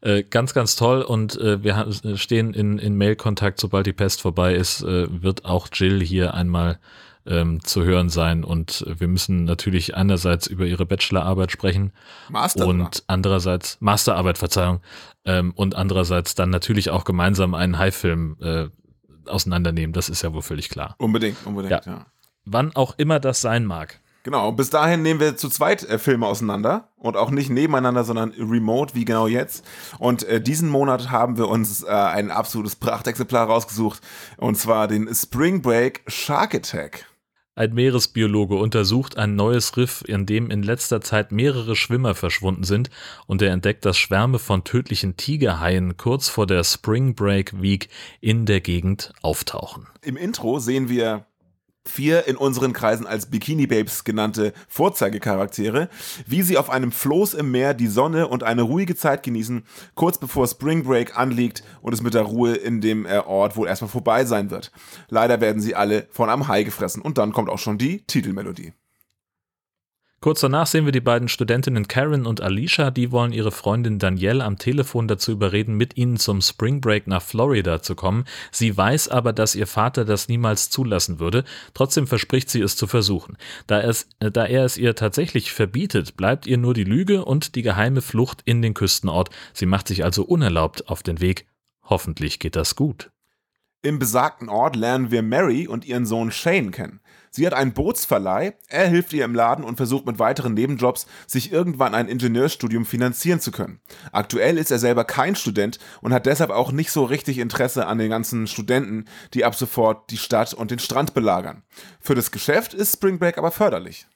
[0.00, 4.54] Äh, ganz, ganz toll und äh, wir stehen in, in Mail-Kontakt, sobald die Pest vorbei
[4.54, 6.78] ist, äh, wird auch Jill hier einmal
[7.26, 11.92] ähm, zu hören sein und wir müssen natürlich einerseits über ihre Bachelorarbeit sprechen
[12.28, 14.80] Master, und andererseits Masterarbeit, Verzeihung,
[15.24, 18.66] ähm, und andererseits dann natürlich auch gemeinsam einen High-Film äh,
[19.26, 19.92] auseinandernehmen.
[19.92, 20.94] Das ist ja wohl völlig klar.
[20.98, 21.92] Unbedingt, unbedingt, ja.
[21.92, 22.06] ja.
[22.44, 24.00] Wann auch immer das sein mag.
[24.24, 28.30] Genau, bis dahin nehmen wir zu zweit äh, Filme auseinander und auch nicht nebeneinander, sondern
[28.30, 29.66] remote, wie genau jetzt.
[29.98, 34.00] Und äh, diesen Monat haben wir uns äh, ein absolutes Prachtexemplar rausgesucht
[34.38, 37.04] und zwar den Spring Break Shark Attack.
[37.56, 42.90] Ein Meeresbiologe untersucht ein neues Riff, in dem in letzter Zeit mehrere Schwimmer verschwunden sind
[43.28, 47.88] und er entdeckt, dass Schwärme von tödlichen Tigerhaien kurz vor der Spring Break Week
[48.20, 49.86] in der Gegend auftauchen.
[50.02, 51.26] Im Intro sehen wir
[51.86, 55.88] vier in unseren Kreisen als Bikini Babes genannte Vorzeigecharaktere,
[56.26, 60.18] wie sie auf einem Floß im Meer die Sonne und eine ruhige Zeit genießen, kurz
[60.18, 63.90] bevor Spring Break anliegt und es mit der Ruhe in dem äh, Ort wohl erstmal
[63.90, 64.72] vorbei sein wird.
[65.08, 68.72] Leider werden sie alle von einem Hai gefressen und dann kommt auch schon die Titelmelodie.
[70.24, 74.42] Kurz danach sehen wir die beiden Studentinnen Karen und Alicia, die wollen ihre Freundin Danielle
[74.42, 78.24] am Telefon dazu überreden, mit ihnen zum Spring Break nach Florida zu kommen.
[78.50, 82.86] Sie weiß aber, dass ihr Vater das niemals zulassen würde, trotzdem verspricht sie es zu
[82.86, 83.36] versuchen.
[83.66, 87.54] Da, es, äh, da er es ihr tatsächlich verbietet, bleibt ihr nur die Lüge und
[87.54, 89.28] die geheime Flucht in den Küstenort.
[89.52, 91.44] Sie macht sich also unerlaubt auf den Weg.
[91.82, 93.10] Hoffentlich geht das gut.
[93.84, 97.00] Im besagten Ort lernen wir Mary und ihren Sohn Shane kennen.
[97.30, 101.52] Sie hat einen Bootsverleih, er hilft ihr im Laden und versucht mit weiteren Nebenjobs, sich
[101.52, 103.82] irgendwann ein Ingenieurstudium finanzieren zu können.
[104.10, 107.98] Aktuell ist er selber kein Student und hat deshalb auch nicht so richtig Interesse an
[107.98, 111.62] den ganzen Studenten, die ab sofort die Stadt und den Strand belagern.
[112.00, 114.06] Für das Geschäft ist Spring Break aber förderlich.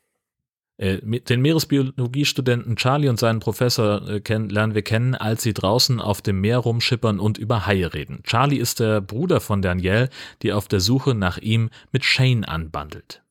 [0.78, 6.22] Äh, den Meeresbiologiestudenten Charlie und seinen Professor äh, lernen wir kennen, als sie draußen auf
[6.22, 8.22] dem Meer rumschippern und über Haie reden.
[8.22, 10.08] Charlie ist der Bruder von Danielle,
[10.42, 13.22] die auf der Suche nach ihm mit Shane anbandelt.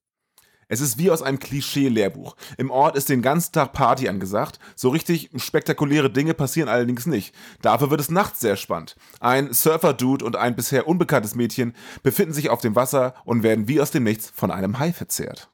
[0.69, 2.36] Es ist wie aus einem Klischee-Lehrbuch.
[2.57, 4.60] Im Ort ist den ganzen Tag Party angesagt.
[4.75, 7.33] So richtig spektakuläre Dinge passieren allerdings nicht.
[7.62, 8.97] Dafür wird es nachts sehr spannend.
[9.21, 13.79] Ein Surfer-Dude und ein bisher unbekanntes Mädchen befinden sich auf dem Wasser und werden wie
[13.79, 15.49] aus dem Nichts von einem Hai verzehrt.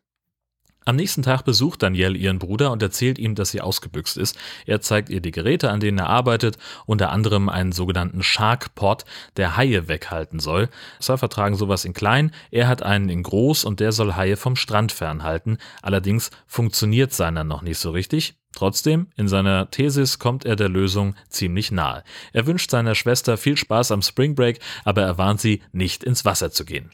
[0.86, 4.38] Am nächsten Tag besucht Danielle ihren Bruder und erzählt ihm, dass sie ausgebüxt ist.
[4.66, 9.06] Er zeigt ihr die Geräte, an denen er arbeitet, unter anderem einen sogenannten Shark Pod,
[9.38, 10.70] der Haie weghalten soll.
[11.00, 14.56] Surfer tragen sowas in klein, er hat einen in groß und der soll Haie vom
[14.56, 15.58] Strand fernhalten.
[15.82, 18.36] Allerdings funktioniert seiner noch nicht so richtig.
[18.56, 22.04] Trotzdem, in seiner Thesis kommt er der Lösung ziemlich nahe.
[22.34, 26.24] Er wünscht seiner Schwester viel Spaß am Spring Break, aber er warnt sie, nicht ins
[26.24, 26.92] Wasser zu gehen.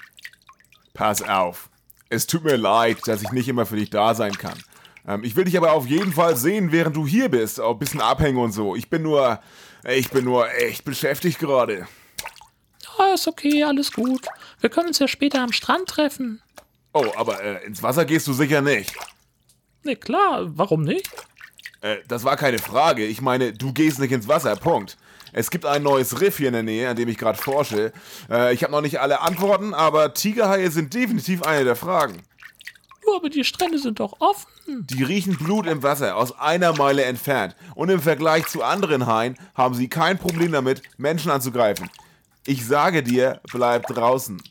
[0.93, 1.69] Pass auf,
[2.09, 4.57] es tut mir leid, dass ich nicht immer für dich da sein kann.
[5.07, 7.59] Ähm, ich will dich aber auf jeden Fall sehen, während du hier bist.
[7.59, 8.75] Auch ein bisschen abhängen und so.
[8.75, 9.39] Ich bin nur,
[9.87, 11.87] ich bin nur echt beschäftigt gerade.
[12.97, 14.25] Oh, ist okay, alles gut.
[14.59, 16.41] Wir können uns ja später am Strand treffen.
[16.93, 18.93] Oh, aber äh, ins Wasser gehst du sicher nicht.
[19.83, 21.09] Ne, klar, warum nicht?
[21.81, 23.05] Äh, das war keine Frage.
[23.05, 24.97] Ich meine, du gehst nicht ins Wasser, Punkt.
[25.33, 27.91] Es gibt ein neues Riff hier in der Nähe, an dem ich gerade forsche.
[28.29, 32.21] Äh, ich habe noch nicht alle Antworten, aber Tigerhaie sind definitiv eine der Fragen.
[33.17, 34.47] Aber die Strände sind doch offen.
[34.67, 37.55] Die riechen Blut im Wasser aus einer Meile entfernt.
[37.75, 41.89] Und im Vergleich zu anderen Haien haben sie kein Problem damit, Menschen anzugreifen.
[42.45, 44.41] Ich sage dir, bleib draußen.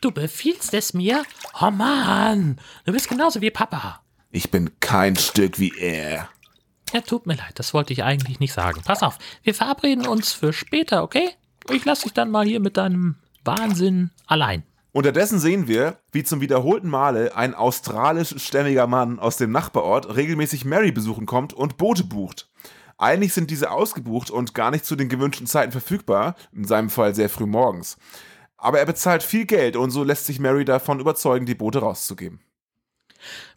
[0.00, 1.22] Du befiehlst es mir?
[1.60, 4.00] Oh Mann, du bist genauso wie Papa.
[4.32, 6.28] Ich bin kein Stück wie er.
[6.92, 8.82] Ja, tut mir leid, das wollte ich eigentlich nicht sagen.
[8.84, 11.30] Pass auf, wir verabreden uns für später, okay?
[11.70, 14.62] Ich lasse dich dann mal hier mit deinem Wahnsinn allein.
[14.92, 20.92] Unterdessen sehen wir, wie zum wiederholten Male ein australisch-stämmiger Mann aus dem Nachbarort regelmäßig Mary
[20.92, 22.50] besuchen kommt und Boote bucht.
[22.98, 27.14] Eigentlich sind diese ausgebucht und gar nicht zu den gewünschten Zeiten verfügbar, in seinem Fall
[27.14, 27.96] sehr früh morgens.
[28.58, 32.40] Aber er bezahlt viel Geld und so lässt sich Mary davon überzeugen, die Boote rauszugeben.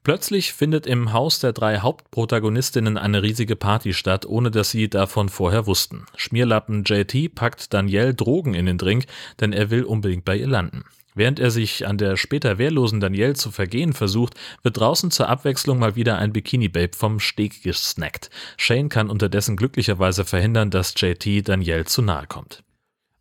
[0.04, 5.30] Plötzlich findet im Haus der drei Hauptprotagonistinnen eine riesige Party statt, ohne dass sie davon
[5.30, 6.06] vorher wussten.
[6.16, 9.06] Schmierlappen JT packt Danielle Drogen in den Drink,
[9.40, 10.84] denn er will unbedingt bei ihr landen.
[11.16, 15.80] Während er sich an der später wehrlosen Danielle zu vergehen versucht, wird draußen zur Abwechslung
[15.80, 18.30] mal wieder ein Bikini-Babe vom Steg gesnackt.
[18.58, 22.64] Shane kann unterdessen glücklicherweise verhindern, dass JT Danielle zu nahe kommt.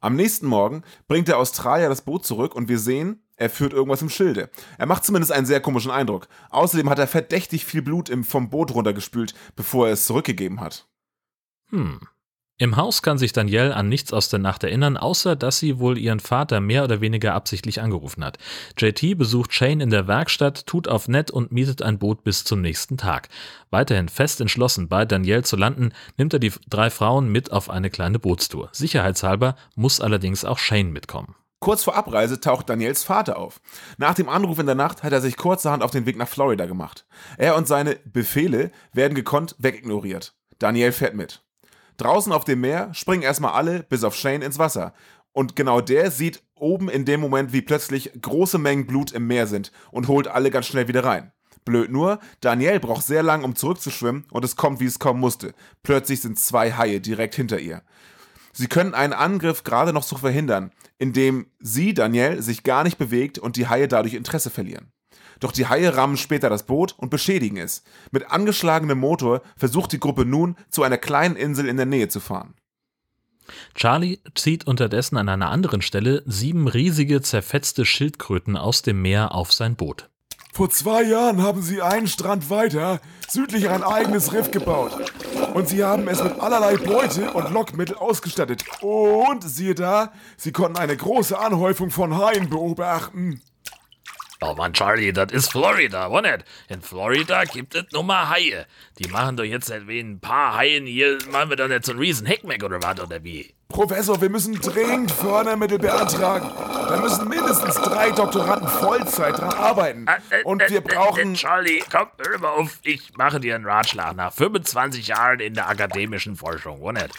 [0.00, 4.02] Am nächsten Morgen bringt der Australier das Boot zurück und wir sehen, er führt irgendwas
[4.02, 4.50] im Schilde.
[4.78, 6.28] Er macht zumindest einen sehr komischen Eindruck.
[6.50, 10.86] Außerdem hat er verdächtig viel Blut im, vom Boot runtergespült, bevor er es zurückgegeben hat.
[11.70, 12.00] Hm.
[12.56, 15.98] Im Haus kann sich Danielle an nichts aus der Nacht erinnern, außer dass sie wohl
[15.98, 18.38] ihren Vater mehr oder weniger absichtlich angerufen hat.
[18.78, 22.60] JT besucht Shane in der Werkstatt, tut auf nett und mietet ein Boot bis zum
[22.60, 23.28] nächsten Tag.
[23.70, 27.90] Weiterhin fest entschlossen, bei Danielle zu landen, nimmt er die drei Frauen mit auf eine
[27.90, 28.68] kleine Bootstour.
[28.70, 31.34] Sicherheitshalber muss allerdings auch Shane mitkommen.
[31.64, 33.58] Kurz vor Abreise taucht Daniels Vater auf.
[33.96, 36.66] Nach dem Anruf in der Nacht hat er sich kurzerhand auf den Weg nach Florida
[36.66, 37.06] gemacht.
[37.38, 40.34] Er und seine Befehle werden gekonnt wegignoriert.
[40.58, 41.42] Daniel fährt mit.
[41.96, 44.92] Draußen auf dem Meer springen erstmal alle, bis auf Shane, ins Wasser.
[45.32, 49.46] Und genau der sieht oben in dem Moment, wie plötzlich große Mengen Blut im Meer
[49.46, 51.32] sind und holt alle ganz schnell wieder rein.
[51.64, 55.54] Blöd nur, Danielle braucht sehr lang, um zurückzuschwimmen und es kommt, wie es kommen musste.
[55.82, 57.80] Plötzlich sind zwei Haie direkt hinter ihr.
[58.56, 63.38] Sie können einen Angriff gerade noch so verhindern, indem sie, Danielle, sich gar nicht bewegt
[63.38, 64.92] und die Haie dadurch Interesse verlieren.
[65.40, 67.82] Doch die Haie rammen später das Boot und beschädigen es.
[68.12, 72.20] Mit angeschlagenem Motor versucht die Gruppe nun, zu einer kleinen Insel in der Nähe zu
[72.20, 72.54] fahren.
[73.74, 79.52] Charlie zieht unterdessen an einer anderen Stelle sieben riesige zerfetzte Schildkröten aus dem Meer auf
[79.52, 80.08] sein Boot.
[80.54, 84.92] Vor zwei Jahren haben sie einen Strand weiter südlich ein eigenes Riff gebaut.
[85.52, 88.64] Und sie haben es mit allerlei Beute und Lockmittel ausgestattet.
[88.80, 93.42] Und siehe da, sie konnten eine große Anhäufung von Haien beobachten.
[94.40, 96.44] Oh Mann, Charlie, das ist Florida, wo nicht?
[96.68, 98.66] In Florida gibt es nur mal Haie.
[99.00, 101.90] Die machen doch jetzt nicht wie ein paar Haien hier, machen wir doch nicht so
[101.90, 103.52] einen riesen Heckmeck oder was, oder wie?
[103.74, 106.48] Professor, wir müssen dringend Fördermittel beantragen.
[106.56, 110.06] Da müssen mindestens drei Doktoranden Vollzeit dran arbeiten.
[110.06, 111.34] Äh, äh, Und wir äh, brauchen...
[111.34, 112.78] Charlie, komm, hör mal auf.
[112.84, 117.10] Ich mache dir einen Ratschlag nach 25 Jahren in der akademischen Forschung, nicht?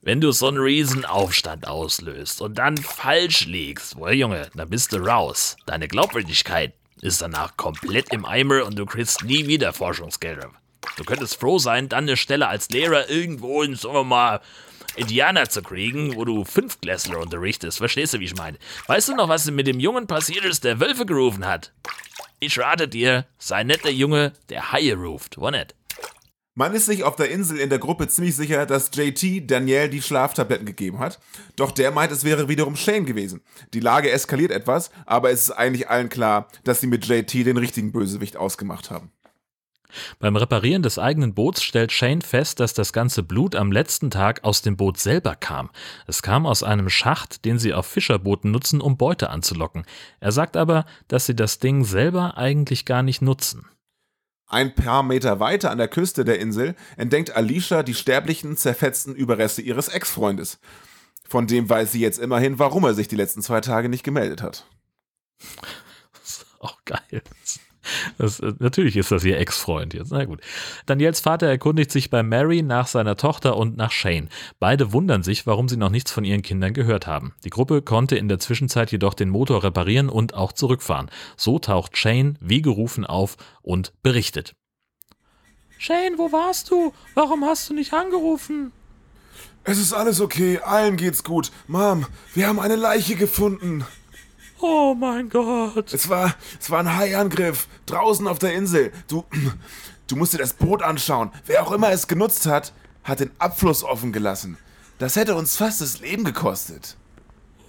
[0.00, 4.98] Wenn du so einen Riesenaufstand auslöst und dann falsch liegst, wohl Junge, dann bist du
[4.98, 5.56] raus.
[5.66, 10.48] Deine Glaubwürdigkeit ist danach komplett im Eimer und du kriegst nie wieder Forschungsgelder.
[10.96, 14.40] Du könntest froh sein, dann eine Stelle als Lehrer irgendwo in, sagen wir mal,
[14.96, 17.78] Indianer zu kriegen, wo du Fünfklässler unterrichtest.
[17.78, 18.58] Verstehst du, wie ich meine?
[18.86, 21.72] Weißt du noch, was mit dem Jungen passiert ist, der Wölfe gerufen hat?
[22.40, 25.74] Ich rate dir, sei nicht der Junge, der Haie ruft, wo nicht?
[26.58, 30.02] Man ist sich auf der Insel in der Gruppe ziemlich sicher, dass JT Danielle die
[30.02, 31.20] Schlaftabletten gegeben hat.
[31.54, 33.42] Doch der meint, es wäre wiederum Shane gewesen.
[33.74, 37.58] Die Lage eskaliert etwas, aber es ist eigentlich allen klar, dass sie mit JT den
[37.58, 39.12] richtigen Bösewicht ausgemacht haben.
[40.18, 44.44] Beim Reparieren des eigenen Boots stellt Shane fest, dass das ganze Blut am letzten Tag
[44.44, 45.70] aus dem Boot selber kam.
[46.06, 49.84] Es kam aus einem Schacht, den sie auf Fischerbooten nutzen, um Beute anzulocken.
[50.20, 53.66] Er sagt aber, dass sie das Ding selber eigentlich gar nicht nutzen.
[54.46, 59.60] Ein paar Meter weiter an der Küste der Insel entdeckt Alicia die sterblichen, zerfetzten Überreste
[59.60, 60.58] ihres Ex-Freundes.
[61.28, 64.42] Von dem weiß sie jetzt immerhin, warum er sich die letzten zwei Tage nicht gemeldet
[64.42, 64.66] hat.
[66.12, 67.22] Das ist auch geil.
[67.42, 67.60] Das,
[68.18, 70.12] äh, natürlich ist das ihr Ex-Freund jetzt.
[70.12, 70.40] Na gut.
[70.86, 74.28] Daniels Vater erkundigt sich bei Mary nach seiner Tochter und nach Shane.
[74.58, 77.34] Beide wundern sich, warum sie noch nichts von ihren Kindern gehört haben.
[77.44, 81.10] Die Gruppe konnte in der Zwischenzeit jedoch den Motor reparieren und auch zurückfahren.
[81.36, 84.54] So taucht Shane wie gerufen auf und berichtet.
[85.78, 86.92] Shane, wo warst du?
[87.14, 88.72] Warum hast du nicht angerufen?
[89.64, 91.52] Es ist alles okay, allen geht's gut.
[91.66, 93.84] Mom, wir haben eine Leiche gefunden.
[94.60, 95.92] Oh mein Gott.
[95.92, 97.68] Es war, es war ein Haiangriff.
[97.86, 98.92] Draußen auf der Insel.
[99.08, 99.24] Du,
[100.06, 101.30] du musst dir das Boot anschauen.
[101.46, 102.72] Wer auch immer es genutzt hat,
[103.04, 104.58] hat den Abfluss offen gelassen.
[104.98, 106.96] Das hätte uns fast das Leben gekostet.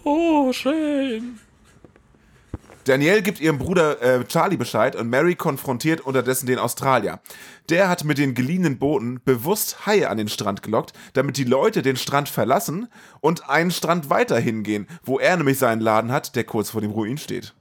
[0.03, 1.39] Oh, schön.
[2.89, 7.19] Danielle gibt ihrem Bruder äh, Charlie Bescheid und Mary konfrontiert unterdessen den Australier.
[7.69, 11.83] Der hat mit den geliehenen Booten bewusst Haie an den Strand gelockt, damit die Leute
[11.83, 12.87] den Strand verlassen
[13.21, 16.89] und einen Strand weiter hingehen, wo er nämlich seinen Laden hat, der kurz vor dem
[16.89, 17.53] Ruin steht.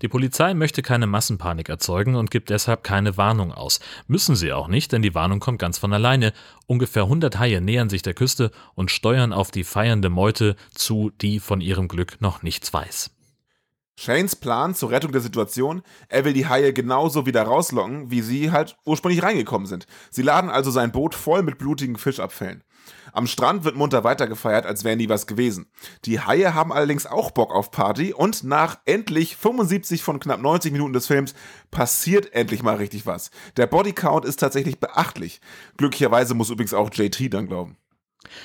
[0.00, 3.78] Die Polizei möchte keine Massenpanik erzeugen und gibt deshalb keine Warnung aus.
[4.08, 6.32] Müssen sie auch nicht, denn die Warnung kommt ganz von alleine.
[6.66, 11.38] Ungefähr 100 Haie nähern sich der Küste und steuern auf die feiernde Meute zu, die
[11.38, 13.12] von ihrem Glück noch nichts weiß.
[13.96, 18.50] Shanes Plan zur Rettung der Situation, er will die Haie genauso wieder rauslocken, wie sie
[18.50, 19.86] halt ursprünglich reingekommen sind.
[20.10, 22.64] Sie laden also sein Boot voll mit blutigen Fischabfällen.
[23.12, 25.66] Am Strand wird munter weitergefeiert, als wäre nie was gewesen.
[26.04, 30.72] Die Haie haben allerdings auch Bock auf Party und nach endlich 75 von knapp 90
[30.72, 31.34] Minuten des Films
[31.70, 33.30] passiert endlich mal richtig was.
[33.56, 35.40] Der Bodycount ist tatsächlich beachtlich.
[35.76, 37.76] Glücklicherweise muss übrigens auch JT dann glauben.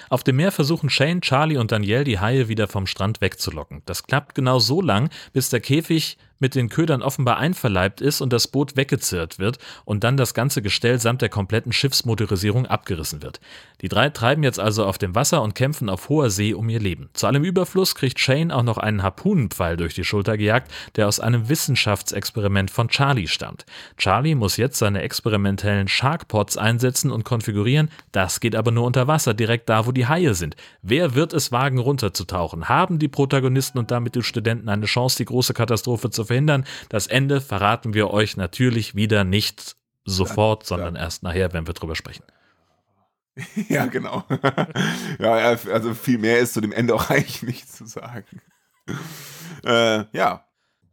[0.10, 3.82] Auf dem Meer versuchen Shane, Charlie und Danielle die Haie wieder vom Strand wegzulocken.
[3.86, 8.34] Das klappt genau so lang, bis der Käfig mit den Ködern offenbar einverleibt ist und
[8.34, 13.40] das Boot weggezerrt wird und dann das ganze Gestell samt der kompletten Schiffsmotorisierung abgerissen wird.
[13.82, 16.80] Die drei treiben jetzt also auf dem Wasser und kämpfen auf hoher See um ihr
[16.80, 17.10] Leben.
[17.14, 21.20] Zu allem Überfluss kriegt Shane auch noch einen Harpunenpfeil durch die Schulter gejagt, der aus
[21.20, 23.66] einem Wissenschaftsexperiment von Charlie stammt.
[23.98, 29.34] Charlie muss jetzt seine experimentellen Sharkpods einsetzen und konfigurieren, das geht aber nur unter Wasser,
[29.34, 30.56] direkt da, wo die Haie sind.
[30.82, 32.70] Wer wird es wagen, runterzutauchen?
[32.70, 36.66] Haben die Protagonisten und damit die Studenten eine Chance, die große Katastrophe zu verhindern?
[36.90, 41.02] Das Ende verraten wir euch natürlich wieder nicht sofort, ja, sondern ja.
[41.02, 42.24] erst nachher, wenn wir drüber sprechen.
[43.70, 44.24] Ja, genau.
[45.20, 48.26] ja, also viel mehr ist zu dem Ende auch eigentlich nicht zu sagen.
[49.64, 50.44] Äh, ja,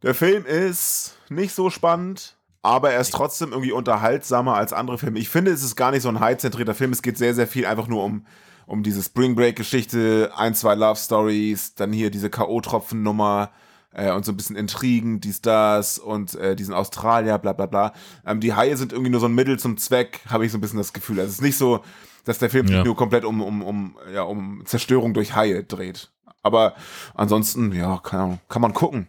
[0.03, 5.19] der Film ist nicht so spannend, aber er ist trotzdem irgendwie unterhaltsamer als andere Filme.
[5.19, 6.91] Ich finde, es ist gar nicht so ein high-zentrierter Film.
[6.91, 8.25] Es geht sehr, sehr viel einfach nur um,
[8.67, 13.49] um diese Spring Break-Geschichte, ein, zwei Love Stories, dann hier diese K.O.-Tropfen-Nummer
[13.95, 17.93] äh, und so ein bisschen Intrigen, dies, das und äh, diesen Australier, bla bla bla.
[18.25, 20.61] Ähm, die Haie sind irgendwie nur so ein Mittel zum Zweck, habe ich so ein
[20.61, 21.19] bisschen das Gefühl.
[21.19, 21.83] Also es ist nicht so,
[22.25, 26.11] dass der Film sich nur komplett um, um, um, ja, um Zerstörung durch Haie dreht.
[26.43, 26.75] Aber
[27.13, 29.07] ansonsten, ja, kann, kann man gucken.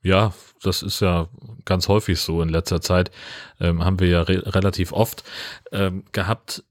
[0.00, 1.28] Ja, das ist ja
[1.64, 3.10] ganz häufig so in letzter Zeit.
[3.60, 5.24] Ähm, haben wir ja re relativ oft
[5.72, 6.64] ähm, gehabt.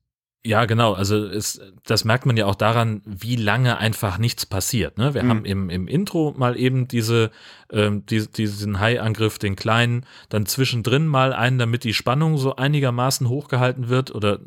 [0.47, 0.93] Ja, genau.
[0.93, 4.97] Also es, das merkt man ja auch daran, wie lange einfach nichts passiert.
[4.97, 5.13] Ne?
[5.13, 5.29] Wir mhm.
[5.29, 7.31] haben im, im Intro mal eben diese,
[7.69, 13.27] ähm, die, diesen Hai-Angriff, den kleinen, dann zwischendrin mal einen, damit die Spannung so einigermaßen
[13.27, 14.39] hochgehalten wird oder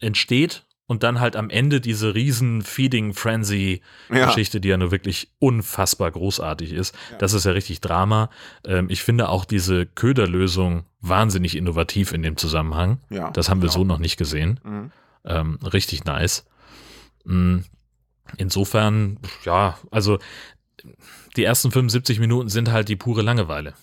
[0.00, 4.60] entsteht und dann halt am Ende diese riesen Feeding Frenzy Geschichte, ja.
[4.60, 6.94] die ja nur wirklich unfassbar großartig ist.
[7.10, 7.18] Ja.
[7.18, 8.30] Das ist ja richtig Drama.
[8.66, 12.98] Ähm, ich finde auch diese Köderlösung wahnsinnig innovativ in dem Zusammenhang.
[13.10, 13.80] Ja, das haben wir genau.
[13.80, 14.58] so noch nicht gesehen.
[14.64, 14.90] Mhm.
[15.24, 16.44] Ähm, richtig nice.
[17.24, 17.64] Mhm.
[18.36, 20.18] Insofern, ja, also
[21.36, 23.74] die ersten 75 Minuten sind halt die pure Langeweile.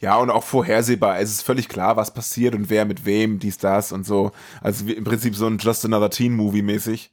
[0.00, 1.18] Ja, und auch vorhersehbar.
[1.18, 4.32] Es ist völlig klar, was passiert und wer mit wem, dies, das und so.
[4.62, 7.10] Also im Prinzip so ein Just Another Teen Movie mäßig.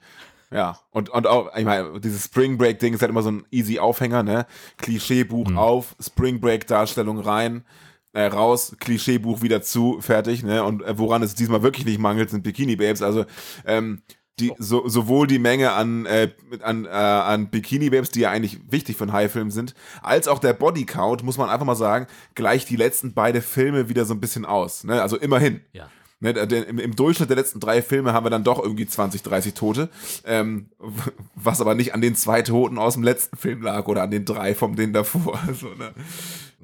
[0.52, 3.46] Ja, und, und auch, ich meine, dieses Spring Break Ding ist halt immer so ein
[3.52, 4.46] easy Aufhänger, ne?
[4.78, 5.58] Klischeebuch mhm.
[5.58, 7.66] auf, Spring Break Darstellung rein,
[8.16, 10.64] äh, raus, Klischeebuch wieder zu, fertig, ne?
[10.64, 13.02] Und äh, woran es diesmal wirklich nicht mangelt, sind Bikini Babes.
[13.02, 13.26] Also,
[13.66, 14.02] ähm,
[14.40, 18.98] die, so, sowohl die Menge an, äh, an, äh, an Bikini-Babes, die ja eigentlich wichtig
[18.98, 22.76] für einen High-Film sind, als auch der Body-Count, muss man einfach mal sagen, gleicht die
[22.76, 24.84] letzten beide Filme wieder so ein bisschen aus.
[24.84, 25.02] Ne?
[25.02, 25.62] Also immerhin.
[25.72, 25.90] Ja.
[26.22, 29.54] Ne, im, Im Durchschnitt der letzten drei Filme haben wir dann doch irgendwie 20, 30
[29.54, 29.90] Tote,
[30.26, 30.70] ähm,
[31.36, 34.26] was aber nicht an den zwei Toten aus dem letzten Film lag oder an den
[34.26, 35.40] drei vom den davor.
[35.48, 35.94] Also, ne?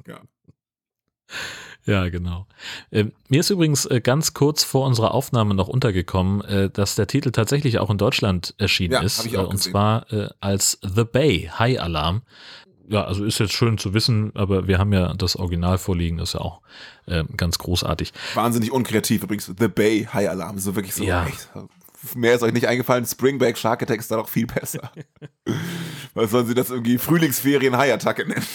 [0.07, 0.19] ja.
[1.85, 2.45] Ja, genau.
[2.91, 7.07] Äh, mir ist übrigens äh, ganz kurz vor unserer Aufnahme noch untergekommen, äh, dass der
[7.07, 9.25] Titel tatsächlich auch in Deutschland erschienen ja, ist.
[9.25, 9.71] Äh, und gesehen.
[9.71, 12.21] zwar äh, als The Bay High Alarm.
[12.87, 16.29] Ja, also ist jetzt schön zu wissen, aber wir haben ja das Original vorliegen, das
[16.29, 16.61] ist ja auch
[17.07, 18.11] äh, ganz großartig.
[18.35, 19.51] Wahnsinnig unkreativ übrigens.
[19.57, 21.03] The Bay High Alarm, so wirklich so.
[21.03, 21.25] Ja.
[21.25, 21.49] Echt,
[22.15, 23.05] mehr ist euch nicht eingefallen.
[23.05, 24.91] Springback Shark Attack ist da doch viel besser.
[26.13, 28.45] Was sollen sie das irgendwie Frühlingsferien High Attacke nennen?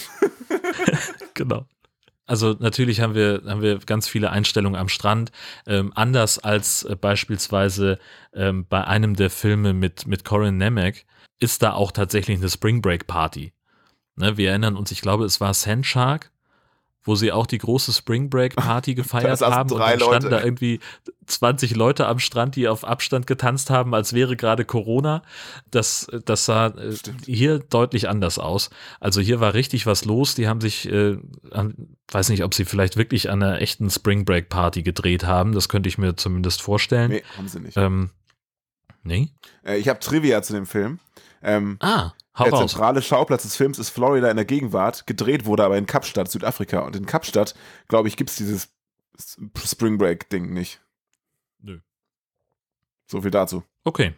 [1.33, 1.65] genau.
[2.27, 5.31] Also natürlich haben wir, haben wir ganz viele Einstellungen am Strand,
[5.65, 7.99] ähm, anders als äh, beispielsweise
[8.33, 11.05] ähm, bei einem der Filme mit, mit Corin Nemec
[11.39, 13.53] ist da auch tatsächlich eine Spring Break Party.
[14.17, 16.31] Ne, wir erinnern uns, ich glaube, es war Sandshark,
[17.07, 20.29] wo sie auch die große Spring Break Party gefeiert haben und dann standen Leute.
[20.29, 20.79] da irgendwie
[21.25, 25.23] 20 Leute am Strand, die auf Abstand getanzt haben, als wäre gerade Corona.
[25.71, 28.69] Das, das sah äh, hier deutlich anders aus.
[28.99, 30.35] Also hier war richtig was los.
[30.35, 31.17] Die haben sich, äh,
[31.51, 35.53] an, weiß nicht, ob sie vielleicht wirklich an einer echten Spring Break Party gedreht haben.
[35.53, 37.11] Das könnte ich mir zumindest vorstellen.
[37.11, 37.77] Nee, haben sie nicht.
[37.77, 38.09] Ähm,
[39.03, 39.29] nee?
[39.65, 40.99] Äh, ich habe Trivia zu dem Film.
[41.41, 42.11] Ähm, ah.
[42.37, 45.07] Hau der zentrale Schauplatz des Films ist Florida in der Gegenwart.
[45.07, 46.79] Gedreht wurde aber in Kapstadt, Südafrika.
[46.79, 47.55] Und in Kapstadt,
[47.87, 48.69] glaube ich, gibt es dieses
[49.65, 50.79] Spring Break Ding nicht.
[51.61, 51.79] Nö.
[53.07, 53.63] So viel dazu.
[53.83, 54.13] Okay.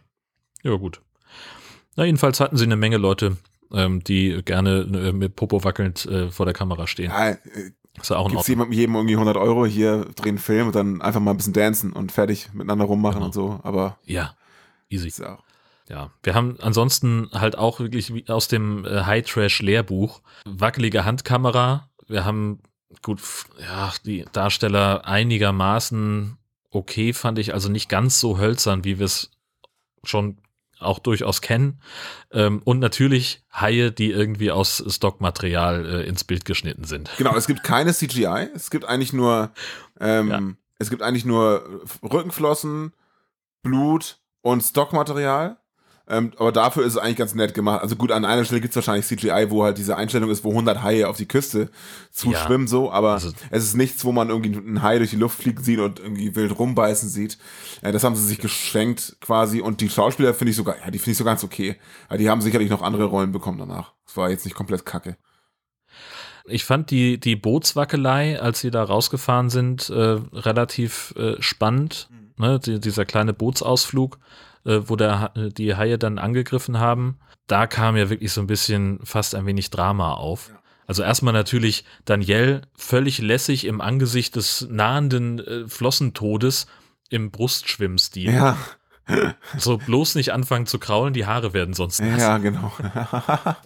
[0.62, 1.00] Ja, gut.
[1.96, 3.38] Na, jedenfalls hatten sie eine Menge Leute,
[3.72, 7.10] ähm, die gerne äh, mit Popo wackelnd äh, vor der Kamera stehen.
[7.10, 7.38] Ja, äh,
[8.00, 11.00] ist ja auch Gibt's jedem, jedem irgendwie 100 Euro hier, drehen einen Film und dann
[11.00, 13.26] einfach mal ein bisschen dancen und fertig miteinander rummachen genau.
[13.26, 13.60] und so.
[13.62, 13.98] Aber.
[14.04, 14.36] Ja,
[14.90, 15.08] easy.
[15.08, 15.42] Ist auch
[15.90, 21.90] ja, wir haben ansonsten halt auch wirklich aus dem äh, High Trash Lehrbuch wackelige Handkamera.
[22.06, 22.60] Wir haben
[23.02, 23.20] gut,
[23.60, 26.38] ja, die Darsteller einigermaßen
[26.70, 29.30] okay, fand ich, also nicht ganz so hölzern, wie wir es
[30.04, 30.38] schon
[30.78, 31.80] auch durchaus kennen.
[32.32, 37.10] Ähm, und natürlich Haie, die irgendwie aus Stockmaterial äh, ins Bild geschnitten sind.
[37.18, 39.50] Genau, es gibt keine CGI, es gibt eigentlich nur,
[40.00, 40.40] ähm, ja.
[40.78, 42.94] es gibt eigentlich nur Rückenflossen,
[43.62, 45.58] Blut und Stockmaterial.
[46.10, 47.82] Ähm, aber dafür ist es eigentlich ganz nett gemacht.
[47.82, 50.50] Also gut, an einer Stelle gibt es wahrscheinlich CGI, wo halt diese Einstellung ist, wo
[50.50, 51.70] 100 Haie auf die Küste
[52.10, 52.70] zuschwimmen, ja.
[52.70, 52.90] so.
[52.90, 55.78] Aber also, es ist nichts, wo man irgendwie einen Hai durch die Luft fliegen sieht
[55.78, 57.38] und irgendwie wild rumbeißen sieht.
[57.80, 59.60] Äh, das haben sie sich geschenkt quasi.
[59.60, 61.76] Und die Schauspieler finde ich sogar, ja, die finde ich so ganz okay.
[62.10, 63.92] Ja, die haben sicherlich noch andere Rollen bekommen danach.
[64.04, 65.16] Es war jetzt nicht komplett kacke.
[66.44, 72.08] Ich fand die, die Bootswackelei, als sie da rausgefahren sind, äh, relativ äh, spannend.
[72.10, 72.44] Mhm.
[72.44, 72.58] Ne?
[72.58, 74.18] Die, dieser kleine Bootsausflug,
[74.64, 77.18] äh, wo der, die Haie dann angegriffen haben.
[77.46, 80.50] Da kam ja wirklich so ein bisschen fast ein wenig Drama auf.
[80.50, 80.60] Ja.
[80.86, 86.66] Also erstmal natürlich Danielle völlig lässig im Angesicht des nahenden äh, Flossentodes
[87.10, 88.32] im Brustschwimmstil.
[88.32, 88.56] Ja.
[89.56, 92.20] so bloß nicht anfangen zu kraulen, die Haare werden sonst nass.
[92.20, 92.72] Ja, genau.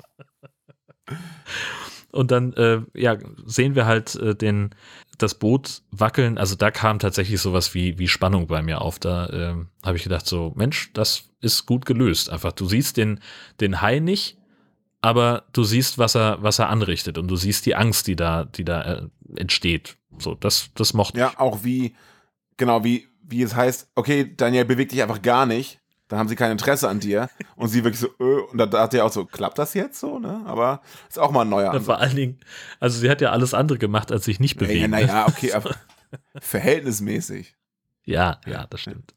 [2.14, 4.70] Und dann äh, ja, sehen wir halt äh, den,
[5.18, 6.38] das Boot wackeln.
[6.38, 8.98] Also da kam tatsächlich sowas wie, wie Spannung bei mir auf.
[8.98, 9.54] Da äh,
[9.84, 12.30] habe ich gedacht, so, Mensch, das ist gut gelöst.
[12.30, 13.20] Einfach, du siehst den,
[13.60, 14.38] den Hai nicht,
[15.00, 18.44] aber du siehst, was er, was er anrichtet und du siehst die Angst, die da,
[18.44, 19.02] die da äh,
[19.36, 19.96] entsteht.
[20.18, 21.32] So, das, das mochte ja, ich.
[21.32, 21.96] Ja, auch wie,
[22.56, 26.36] genau, wie, wie es heißt, okay, Daniel bewegt dich einfach gar nicht dann haben sie
[26.36, 27.28] kein Interesse an dir.
[27.56, 30.18] Und sie wirklich so, öh, und da dachte er auch so, klappt das jetzt so,
[30.18, 30.42] ne?
[30.46, 32.40] Aber ist auch mal ein neuer ja, Vor allen Dingen,
[32.80, 34.90] also sie hat ja alles andere gemacht, als sich nicht bewegen.
[34.90, 35.74] Naja, naja okay, aber
[36.38, 37.56] verhältnismäßig.
[38.04, 39.14] Ja, ja, das stimmt.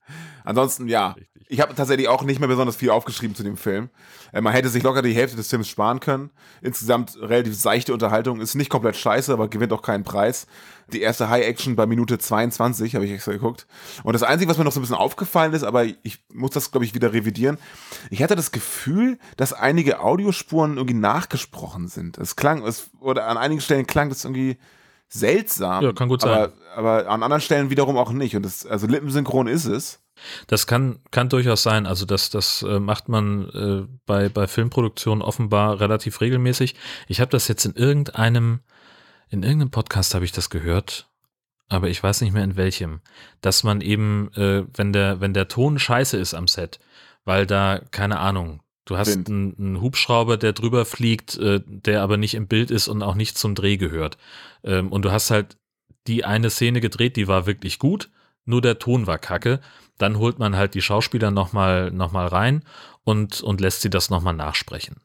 [0.47, 1.09] Ansonsten, ja.
[1.09, 1.45] Richtig.
[1.49, 3.89] Ich habe tatsächlich auch nicht mehr besonders viel aufgeschrieben zu dem Film.
[4.31, 6.31] Äh, man hätte sich locker die Hälfte des Films sparen können.
[6.61, 8.39] Insgesamt relativ seichte Unterhaltung.
[8.39, 10.47] Ist nicht komplett scheiße, aber gewinnt auch keinen Preis.
[10.93, 13.67] Die erste High-Action bei Minute 22, habe ich extra geguckt.
[14.03, 16.71] Und das Einzige, was mir noch so ein bisschen aufgefallen ist, aber ich muss das,
[16.71, 17.57] glaube ich, wieder revidieren.
[18.09, 22.17] Ich hatte das Gefühl, dass einige Audiospuren irgendwie nachgesprochen sind.
[22.17, 24.57] Es klang, es, oder an einigen Stellen klang das irgendwie
[25.09, 25.83] seltsam.
[25.83, 26.31] Ja, kann gut sein.
[26.31, 28.35] Aber, aber an anderen Stellen wiederum auch nicht.
[28.35, 29.99] Und das, also lippensynchron ist es.
[30.47, 31.85] Das kann, kann durchaus sein.
[31.85, 36.75] Also das, das äh, macht man äh, bei, bei Filmproduktionen offenbar relativ regelmäßig.
[37.07, 38.59] Ich habe das jetzt in irgendeinem,
[39.29, 41.09] in irgendeinem Podcast habe ich das gehört,
[41.69, 43.01] aber ich weiß nicht mehr in welchem,
[43.41, 46.79] dass man eben, äh, wenn der, wenn der Ton scheiße ist am Set,
[47.25, 52.15] weil da, keine Ahnung, Du hast einen, einen, Hubschrauber, der drüber fliegt, äh, der aber
[52.15, 54.17] nicht im Bild ist und auch nicht zum Dreh gehört.
[54.63, 55.57] Ähm, und du hast halt
[56.07, 58.09] die eine Szene gedreht, die war wirklich gut,
[58.45, 59.59] nur der Ton war kacke.
[59.97, 62.63] Dann holt man halt die Schauspieler nochmal noch mal rein
[63.03, 64.97] und, und lässt sie das nochmal nachsprechen.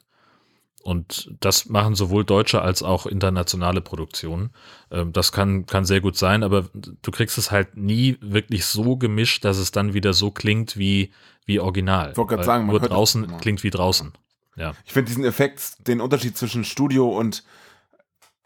[0.82, 4.50] Und das machen sowohl deutsche als auch internationale Produktionen.
[4.90, 8.96] Ähm, das kann, kann sehr gut sein, aber du kriegst es halt nie wirklich so
[8.96, 11.12] gemischt, dass es dann wieder so klingt wie,
[11.44, 12.10] wie original.
[12.10, 14.12] Ich wollte gerade sagen, man nur draußen klingt wie draußen.
[14.56, 14.72] Ja.
[14.84, 17.44] Ich finde diesen Effekt, den Unterschied zwischen Studio und,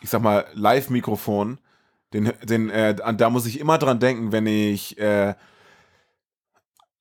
[0.03, 1.59] ich sag mal, Live-Mikrofon,
[2.13, 5.35] den, den, äh, da muss ich immer dran denken, wenn ich äh,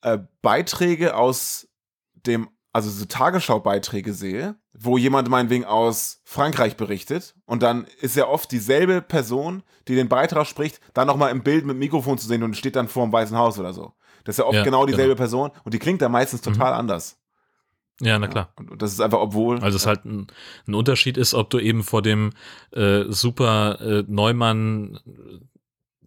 [0.06, 1.68] äh, Beiträge aus
[2.14, 8.28] dem also so Tagesschau-Beiträge sehe, wo jemand meinetwegen aus Frankreich berichtet und dann ist ja
[8.28, 12.44] oft dieselbe Person, die den Beitrag spricht, dann nochmal im Bild mit Mikrofon zu sehen
[12.44, 13.94] und steht dann vor dem Weißen Haus oder so.
[14.26, 15.18] Das ist ja oft ja, genau dieselbe genau.
[15.18, 16.80] Person und die klingt da meistens total mhm.
[16.80, 17.18] anders.
[18.02, 18.54] Ja, na klar.
[18.60, 19.60] Ja, und das ist einfach, obwohl.
[19.62, 20.28] Also es halt ein,
[20.68, 22.32] ein, Unterschied ist, ob du eben vor dem
[22.72, 25.00] äh, super äh, Neumann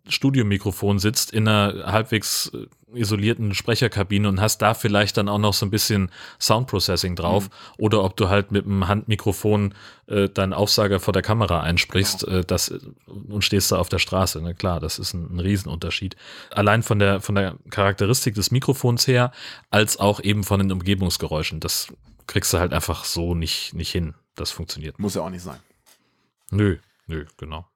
[0.09, 5.53] Studiomikrofon sitzt in einer halbwegs äh, isolierten Sprecherkabine und hast da vielleicht dann auch noch
[5.53, 7.85] so ein bisschen Soundprocessing drauf mhm.
[7.85, 9.75] oder ob du halt mit dem Handmikrofon
[10.07, 12.39] äh, deinen Aufsager vor der Kamera einsprichst genau.
[12.39, 12.73] äh, das,
[13.07, 14.41] und stehst da auf der Straße.
[14.43, 16.17] Na klar, das ist ein, ein Riesenunterschied.
[16.51, 19.33] Allein von der, von der Charakteristik des Mikrofons her,
[19.71, 21.61] als auch eben von den Umgebungsgeräuschen.
[21.61, 21.93] Das
[22.27, 24.15] kriegst du halt einfach so nicht, nicht hin.
[24.35, 24.99] Das funktioniert.
[24.99, 25.59] Muss ja auch nicht sein.
[26.51, 27.67] Nö, nö, genau.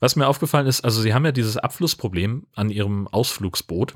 [0.00, 3.94] Was mir aufgefallen ist, also sie haben ja dieses Abflussproblem an ihrem Ausflugsboot.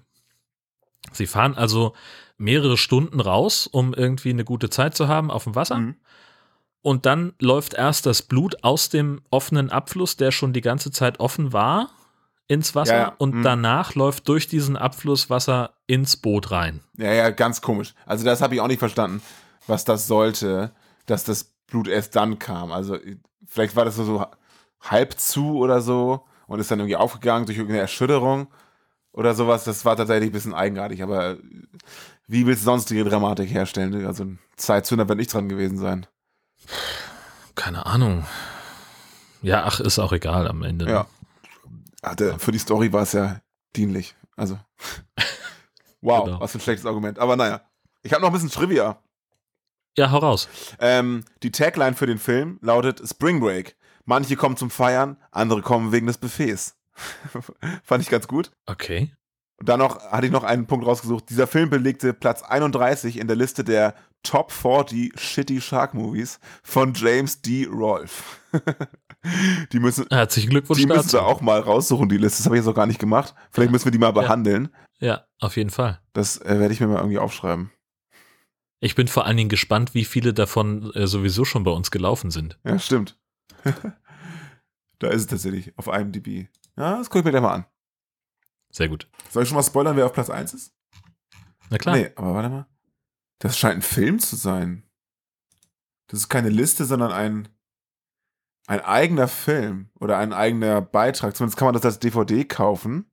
[1.13, 1.95] Sie fahren also
[2.37, 5.79] mehrere Stunden raus, um irgendwie eine gute Zeit zu haben auf dem Wasser.
[5.79, 5.97] Mhm.
[6.83, 11.21] Und dann läuft erst das Blut aus dem offenen Abfluss, der schon die ganze Zeit
[11.21, 11.91] offen war,
[12.47, 12.97] ins Wasser.
[12.97, 13.43] Ja, und mhm.
[13.43, 16.81] danach läuft durch diesen Abfluss Wasser ins Boot rein.
[16.97, 17.95] Ja, ja, ganz komisch.
[18.07, 19.23] Also das habe ich auch nicht verstanden,
[19.67, 20.73] was das sollte,
[21.07, 22.73] dass das Blut erst dann kam.
[22.73, 22.97] Also
[23.47, 24.25] vielleicht war das so
[24.81, 28.49] halb zu oder so und ist dann irgendwie aufgegangen durch irgendeine Erschütterung
[29.13, 29.65] oder sowas.
[29.65, 31.37] Das war tatsächlich ein bisschen eigenartig, aber
[32.27, 34.07] wie willst du sonstige Dramatik herstellen?
[34.07, 36.07] Also ein Zeitzünder wird nicht dran gewesen sein.
[37.55, 38.27] Keine Ahnung.
[39.43, 40.85] Ja, ach, ist auch egal am Ende.
[40.85, 40.91] Ne?
[40.91, 41.07] Ja.
[42.03, 43.41] Hatte, für die Story war es ja
[43.75, 44.15] dienlich.
[44.37, 44.59] Also.
[46.01, 46.41] wow, genau.
[46.41, 47.19] was für ein schlechtes Argument.
[47.19, 47.63] Aber naja.
[48.03, 48.99] Ich habe noch ein bisschen Trivia.
[49.97, 50.49] Ja, hau raus.
[50.79, 53.77] Ähm, die Tagline für den Film lautet Spring Break.
[54.09, 56.79] Manche kommen zum Feiern, andere kommen wegen des Buffets.
[57.83, 58.51] Fand ich ganz gut.
[58.65, 59.13] Okay.
[59.59, 61.29] Und dann noch hatte ich noch einen Punkt rausgesucht.
[61.29, 66.95] Dieser Film belegte Platz 31 in der Liste der Top 40 Shitty Shark Movies von
[66.95, 67.67] James D.
[67.71, 68.23] Rolfe.
[69.73, 72.39] die müssen, Herzlichen Glückwunsch die müssen wir auch mal raussuchen, die Liste.
[72.39, 73.35] Das habe ich jetzt noch gar nicht gemacht.
[73.51, 74.71] Vielleicht müssen wir die mal behandeln.
[75.01, 76.01] Ja, auf jeden Fall.
[76.15, 77.73] Das äh, werde ich mir mal irgendwie aufschreiben.
[78.81, 82.31] Ich bin vor allen Dingen gespannt, wie viele davon äh, sowieso schon bei uns gelaufen
[82.31, 82.59] sind.
[82.65, 83.19] Ja, stimmt.
[84.99, 86.49] da ist es tatsächlich auf IMDb.
[86.77, 87.67] Ja, das gucke ich mir gleich mal an.
[88.71, 89.09] Sehr gut.
[89.31, 90.75] Soll ich schon mal spoilern, wer auf Platz 1 ist?
[91.71, 91.97] Na klar.
[91.97, 92.67] Nee, aber warte mal.
[93.39, 94.85] Das scheint ein Film zu sein.
[96.09, 97.49] Das ist keine Liste, sondern ein,
[98.67, 101.37] ein eigener Film oder ein eigener Beitrag.
[101.37, 103.11] Zumindest kann man das als DVD kaufen.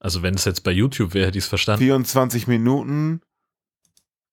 [0.00, 1.84] Also wenn es jetzt bei YouTube wäre, hätte ich es verstanden.
[1.84, 3.20] 24 Minuten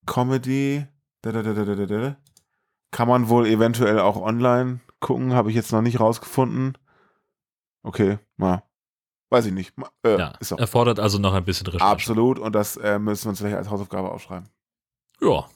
[0.06, 0.86] Comedy.
[1.22, 2.16] Da, da, da, da, da, da.
[2.92, 6.76] Kann man wohl eventuell auch online gucken, habe ich jetzt noch nicht rausgefunden.
[7.82, 8.62] Okay, mal.
[9.30, 9.74] Weiß ich nicht.
[10.04, 11.84] Äh, ja, erfordert also noch ein bisschen Recherche.
[11.84, 14.48] Absolut, und das äh, müssen wir uns vielleicht als Hausaufgabe aufschreiben.
[15.20, 15.46] Ja.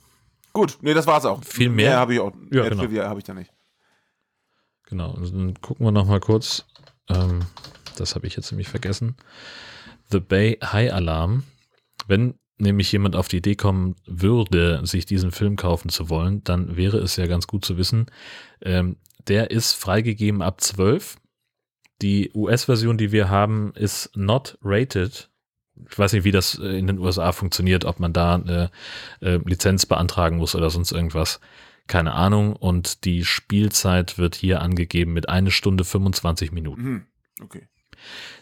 [0.53, 1.45] Gut, nee, das war's auch.
[1.45, 2.33] Viel mehr, mehr habe ich auch.
[2.51, 2.83] Ja, genau.
[2.83, 3.53] habe ich da nicht.
[4.85, 6.67] Genau, dann gucken wir noch mal kurz.
[7.09, 7.41] Ähm,
[7.97, 9.17] das habe ich jetzt nämlich vergessen.
[10.11, 11.45] The Bay High Alarm.
[12.09, 16.77] Wenn nämlich jemand auf die Idee kommen würde, sich diesen Film kaufen zu wollen, dann
[16.77, 18.07] wäre es ja ganz gut zu wissen,
[18.63, 18.97] ähm,
[19.29, 21.17] der ist freigegeben ab 12.
[22.03, 25.31] Die US-Version, die wir haben, ist not rated.
[25.89, 28.71] Ich weiß nicht, wie das äh, in den USA funktioniert, ob man da eine
[29.21, 31.41] äh, Lizenz beantragen muss oder sonst irgendwas.
[31.87, 32.55] Keine Ahnung.
[32.55, 36.83] Und die Spielzeit wird hier angegeben mit eine Stunde 25 Minuten.
[36.83, 37.07] Mhm.
[37.43, 37.69] Okay.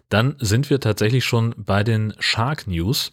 [0.09, 3.13] Dann sind wir tatsächlich schon bei den Shark News.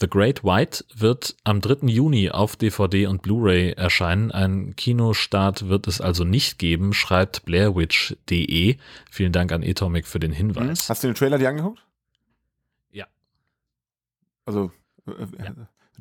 [0.00, 1.86] The Great White wird am 3.
[1.86, 4.32] Juni auf DVD und Blu-ray erscheinen.
[4.32, 8.76] Ein Kinostart wird es also nicht geben, schreibt blairwitch.de.
[9.10, 10.88] Vielen Dank an Atomic für den Hinweis.
[10.90, 11.84] Hast du den Trailer dir angeguckt?
[12.90, 13.06] Ja.
[14.44, 14.72] Also,
[15.06, 15.54] äh, ja.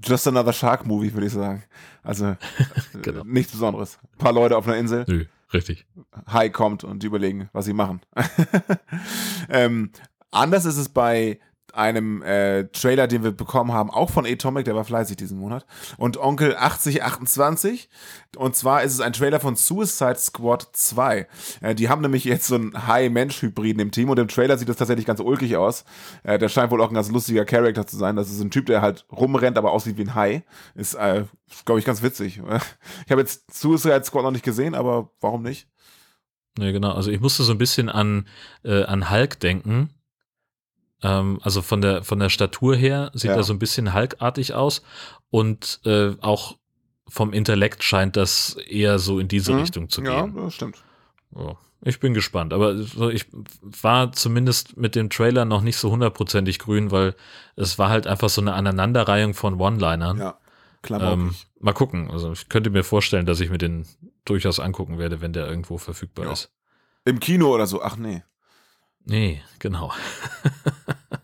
[0.04, 1.64] just another Shark Movie, würde ich sagen.
[2.02, 2.38] Also, äh,
[3.04, 3.24] genau.
[3.26, 4.00] nichts Besonderes.
[4.14, 5.06] Ein paar Leute auf einer Insel.
[5.08, 5.86] Nö, richtig.
[6.26, 8.02] Hai kommt und überlegen, was sie machen.
[9.50, 9.91] ähm,
[10.32, 11.39] anders ist es bei
[11.74, 15.65] einem äh, Trailer, den wir bekommen haben, auch von Atomic, der war fleißig diesen Monat.
[15.97, 17.89] Und Onkel 8028.
[18.38, 21.28] Und zwar ist es ein Trailer von Suicide Squad 2.
[21.61, 24.78] Äh, die haben nämlich jetzt so einen High-Mensch-Hybriden im Team und im Trailer sieht das
[24.78, 25.84] tatsächlich ganz ulkig aus.
[26.24, 28.15] Äh, der scheint wohl auch ein ganz lustiger Charakter zu sein.
[28.15, 30.43] Das ist ein Typ, der halt rumrennt, aber aussieht wie ein Hai.
[30.76, 31.26] Ist, äh,
[31.65, 32.41] glaube ich, ganz witzig.
[33.05, 35.67] Ich habe jetzt Suicide Squad noch nicht gesehen, aber warum nicht?
[36.57, 36.91] Ja, genau.
[36.91, 38.28] Also ich musste so ein bisschen an,
[38.63, 39.89] äh, an Hulk denken
[41.04, 43.36] ähm, also von der, von der Statur her sieht ja.
[43.36, 44.82] er so ein bisschen halkartig aus
[45.30, 46.58] und äh, auch
[47.08, 49.60] vom Intellekt scheint das eher so in diese mhm.
[49.60, 50.36] Richtung zu gehen.
[50.36, 50.84] Ja, das stimmt.
[51.36, 52.76] Oh, ich bin gespannt, aber
[53.12, 53.28] ich
[53.62, 57.16] war zumindest mit dem Trailer noch nicht so hundertprozentig grün, weil
[57.56, 60.18] es war halt einfach so eine Aneinanderreihung von One-Linern.
[60.18, 60.39] Ja,
[60.89, 62.10] ähm, mal gucken.
[62.10, 63.86] Also ich könnte mir vorstellen, dass ich mir den
[64.26, 66.32] durchaus angucken werde, wenn der irgendwo verfügbar ja.
[66.32, 66.51] ist.
[67.06, 67.82] Im Kino oder so?
[67.82, 68.24] Ach nee.
[69.06, 69.91] Nee, genau.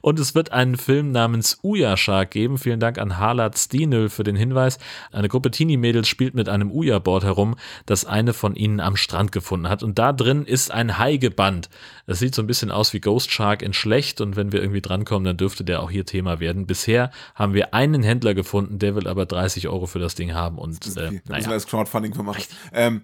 [0.00, 2.58] Und es wird einen Film namens Uya Shark geben.
[2.58, 4.78] Vielen Dank an Harlat Stienel für den Hinweis.
[5.12, 7.56] Eine Gruppe Teenie-Mädels spielt mit einem Uya-Board herum,
[7.86, 9.82] das eine von ihnen am Strand gefunden hat.
[9.82, 11.68] Und da drin ist ein Hai gebannt.
[12.06, 14.20] Es sieht so ein bisschen aus wie Ghost Shark in schlecht.
[14.20, 16.66] Und wenn wir irgendwie drankommen, dann dürfte der auch hier Thema werden.
[16.66, 20.58] Bisher haben wir einen Händler gefunden, der will aber 30 Euro für das Ding haben.
[20.58, 21.46] Und das äh, naja.
[21.46, 22.42] wir das Crowdfunding für machen.
[22.72, 23.02] Ähm,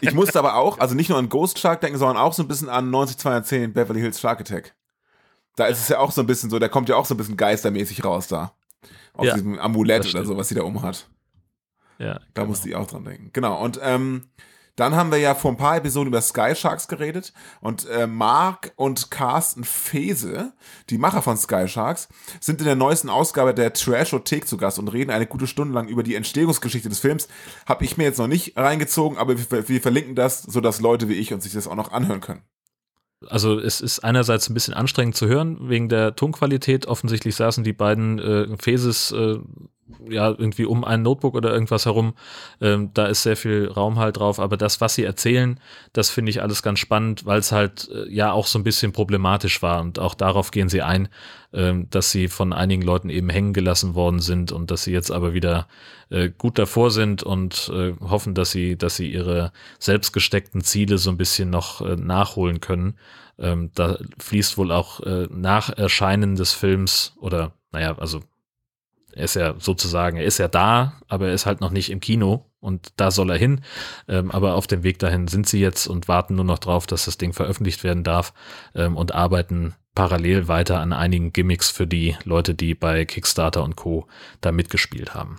[0.00, 2.48] ich musste aber auch, also nicht nur an Ghost Shark denken, sondern auch so ein
[2.48, 4.74] bisschen an 90210 Beverly Hills Shark Attack.
[5.56, 7.16] Da ist es ja auch so ein bisschen so, der kommt ja auch so ein
[7.16, 8.52] bisschen geistermäßig raus da.
[9.14, 11.08] Aus ja, diesem Amulett oder so, was sie da um hat.
[11.98, 12.14] Ja.
[12.14, 12.48] Da genau.
[12.48, 13.30] musste ich auch dran denken.
[13.32, 13.62] Genau.
[13.62, 14.28] Und ähm,
[14.76, 17.32] dann haben wir ja vor ein paar Episoden über Sky Sharks geredet
[17.62, 20.52] und äh, Mark und Carsten Fese,
[20.90, 22.08] die Macher von Sky Sharks,
[22.40, 25.88] sind in der neuesten Ausgabe der Trashothek zu Gast und reden eine gute Stunde lang
[25.88, 27.26] über die Entstehungsgeschichte des Films.
[27.64, 31.14] Habe ich mir jetzt noch nicht reingezogen, aber wir, wir verlinken das, sodass Leute wie
[31.14, 32.42] ich uns sich das auch noch anhören können
[33.30, 36.86] also es ist einerseits ein bisschen anstrengend zu hören wegen der Tonqualität.
[36.86, 39.38] Offensichtlich saßen die beiden äh, Phases äh,
[40.08, 42.14] ja irgendwie um ein Notebook oder irgendwas herum.
[42.60, 44.40] Ähm, da ist sehr viel Raum halt drauf.
[44.40, 45.60] Aber das, was sie erzählen,
[45.92, 48.92] das finde ich alles ganz spannend, weil es halt äh, ja auch so ein bisschen
[48.92, 49.80] problematisch war.
[49.80, 51.08] Und auch darauf gehen sie ein,
[51.52, 55.10] ähm, dass sie von einigen Leuten eben hängen gelassen worden sind und dass sie jetzt
[55.10, 55.68] aber wieder
[56.10, 60.98] äh, gut davor sind und äh, hoffen, dass sie, dass sie ihre selbst gesteckten Ziele
[60.98, 62.98] so ein bisschen noch äh, nachholen können.
[63.38, 68.22] Ähm, da fließt wohl auch äh, nach Erscheinen des Films oder naja, also
[69.16, 72.00] er ist ja sozusagen, er ist ja da, aber er ist halt noch nicht im
[72.00, 73.62] Kino und da soll er hin.
[74.08, 77.06] Ähm, aber auf dem Weg dahin sind sie jetzt und warten nur noch drauf, dass
[77.06, 78.34] das Ding veröffentlicht werden darf
[78.74, 83.74] ähm, und arbeiten parallel weiter an einigen Gimmicks für die Leute, die bei Kickstarter und
[83.74, 84.06] Co.
[84.42, 85.38] da mitgespielt haben.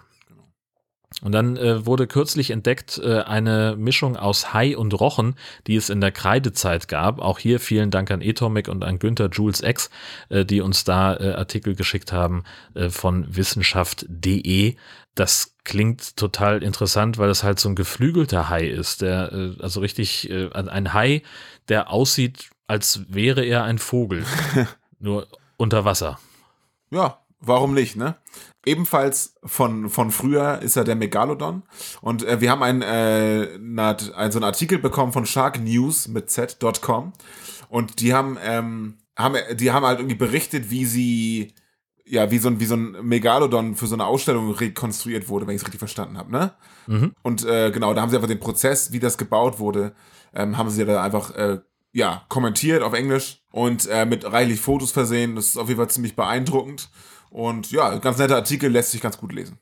[1.22, 5.36] Und dann äh, wurde kürzlich entdeckt äh, eine Mischung aus Hai und Rochen,
[5.66, 7.20] die es in der Kreidezeit gab.
[7.20, 9.90] Auch hier vielen Dank an Atomic und an Günther Jules X,
[10.30, 12.44] äh, die uns da äh, Artikel geschickt haben
[12.76, 14.76] äh, von wissenschaft.de.
[15.16, 19.80] Das klingt total interessant, weil es halt so ein geflügelter Hai ist, der äh, also
[19.80, 21.24] richtig ein Hai,
[21.70, 24.26] der aussieht, als wäre er ein Vogel,
[25.00, 26.20] nur unter Wasser.
[26.92, 28.16] Ja, warum nicht, ne?
[28.68, 31.64] Ebenfalls von, von früher ist er der Megalodon.
[32.02, 36.30] Und äh, wir haben einen, äh, einen, so einen Artikel bekommen von Shark News mit
[36.30, 37.14] Z.com.
[37.70, 41.54] Und die haben, ähm, haben, die haben halt irgendwie berichtet, wie sie,
[42.06, 45.56] ja, wie so ein, wie so ein Megalodon für so eine Ausstellung rekonstruiert wurde, wenn
[45.56, 46.54] ich es richtig verstanden habe, ne?
[46.88, 47.14] Mhm.
[47.22, 49.94] Und äh, genau, da haben sie einfach den Prozess, wie das gebaut wurde,
[50.34, 51.60] ähm, haben sie da einfach, äh,
[51.94, 55.36] ja, kommentiert auf Englisch und äh, mit reichlich Fotos versehen.
[55.36, 56.90] Das ist auf jeden Fall ziemlich beeindruckend.
[57.30, 59.60] Und ja, ganz netter Artikel, lässt sich ganz gut lesen.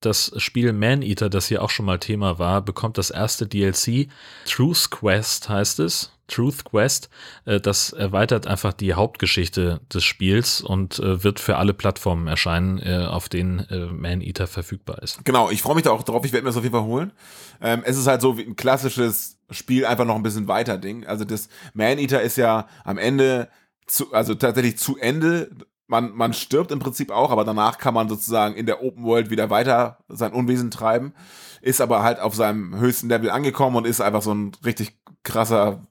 [0.00, 4.08] Das Spiel Man-Eater, das hier auch schon mal Thema war, bekommt das erste DLC.
[4.46, 6.12] Truth Quest heißt es.
[6.28, 7.08] Truth Quest.
[7.44, 12.78] Äh, das erweitert einfach die Hauptgeschichte des Spiels und äh, wird für alle Plattformen erscheinen,
[12.78, 15.24] äh, auf denen Man-Eater verfügbar ist.
[15.24, 16.24] Genau, ich freue mich da auch drauf.
[16.24, 17.12] Ich werde mir das auf jeden Fall holen.
[17.60, 21.06] Ähm, es ist halt so wie ein klassisches Spiel, einfach noch ein bisschen weiter Ding.
[21.06, 23.48] Also das Man-Eater ist ja am Ende
[23.86, 25.50] zu, also tatsächlich zu Ende
[25.88, 29.30] man, man stirbt im Prinzip auch, aber danach kann man sozusagen in der Open World
[29.30, 31.14] wieder weiter sein Unwesen treiben,
[31.62, 35.86] ist aber halt auf seinem höchsten Level angekommen und ist einfach so ein richtig krasser,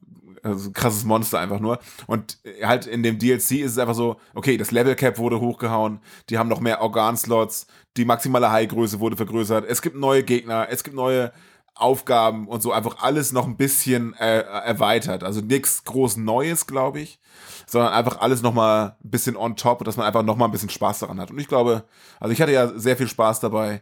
[0.45, 1.79] also krasses Monster einfach nur.
[2.07, 5.99] Und halt in dem DLC ist es einfach so, okay, das Level Cap wurde hochgehauen,
[6.29, 7.67] die haben noch mehr Organslots,
[7.97, 11.31] die maximale High-Größe wurde vergrößert, es gibt neue Gegner, es gibt neue
[11.73, 15.23] Aufgaben und so einfach alles noch ein bisschen äh, erweitert.
[15.25, 17.19] Also nichts groß Neues, glaube ich
[17.67, 20.99] sondern einfach alles nochmal ein bisschen on top, dass man einfach nochmal ein bisschen Spaß
[20.99, 21.31] daran hat.
[21.31, 21.83] Und ich glaube,
[22.19, 23.81] also ich hatte ja sehr viel Spaß dabei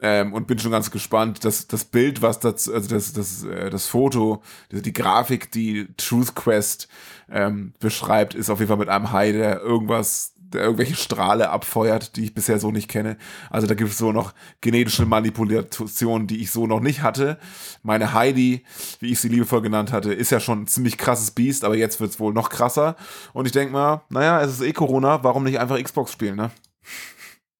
[0.00, 3.70] ähm, und bin schon ganz gespannt, dass das Bild, was das, also das, das, äh,
[3.70, 6.88] das Foto, die, die Grafik, die Truth Quest
[7.30, 12.16] ähm, beschreibt, ist auf jeden Fall mit einem Hai, der irgendwas der irgendwelche Strahle abfeuert,
[12.16, 13.16] die ich bisher so nicht kenne.
[13.50, 17.38] Also da gibt es so noch genetische Manipulationen, die ich so noch nicht hatte.
[17.82, 18.64] Meine Heidi,
[19.00, 22.00] wie ich sie liebevoll genannt hatte, ist ja schon ein ziemlich krasses Biest, aber jetzt
[22.00, 22.96] wird es wohl noch krasser.
[23.32, 26.50] Und ich denke mal, naja, es ist eh Corona, warum nicht einfach Xbox spielen, ne?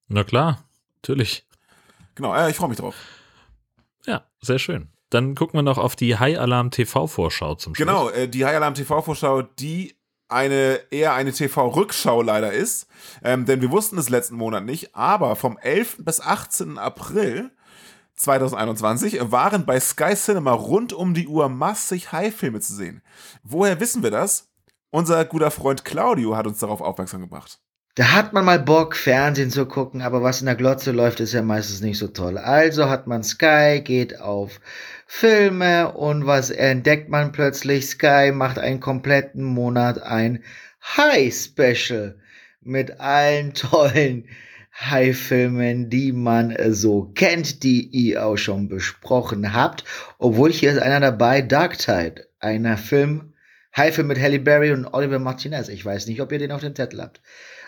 [0.08, 0.64] Na klar,
[1.02, 1.44] natürlich.
[2.16, 2.96] Genau, ja, ich freue mich drauf.
[4.06, 4.88] Ja, sehr schön.
[5.10, 7.86] Dann gucken wir noch auf die High Alarm TV Vorschau zum Schluss.
[7.86, 9.96] Genau, äh, die High Alarm TV Vorschau, die
[10.28, 12.88] eine eher eine TV-Rückschau leider ist,
[13.22, 15.98] ähm, denn wir wussten es letzten Monat nicht, aber vom 11.
[16.04, 16.78] bis 18.
[16.78, 17.52] April
[18.16, 23.02] 2021 waren bei Sky Cinema rund um die Uhr massig High-Filme zu sehen.
[23.42, 24.48] Woher wissen wir das?
[24.90, 27.60] Unser guter Freund Claudio hat uns darauf aufmerksam gemacht.
[27.96, 31.32] Da hat man mal Bock, Fernsehen zu gucken, aber was in der Glotze läuft, ist
[31.32, 32.36] ja meistens nicht so toll.
[32.36, 34.60] Also hat man Sky, geht auf
[35.06, 37.86] Filme und was entdeckt man plötzlich?
[37.86, 40.44] Sky macht einen kompletten Monat ein
[40.98, 42.18] High Special
[42.60, 44.28] mit allen tollen
[44.78, 49.84] High-Filmen, die man so kennt, die ihr auch schon besprochen habt.
[50.18, 53.32] Obwohl hier ist einer dabei, Dark Tide, einer Film,
[53.74, 55.68] High-Film mit Halle Berry und Oliver Martinez.
[55.68, 57.22] Ich weiß nicht, ob ihr den auf dem Zettel habt.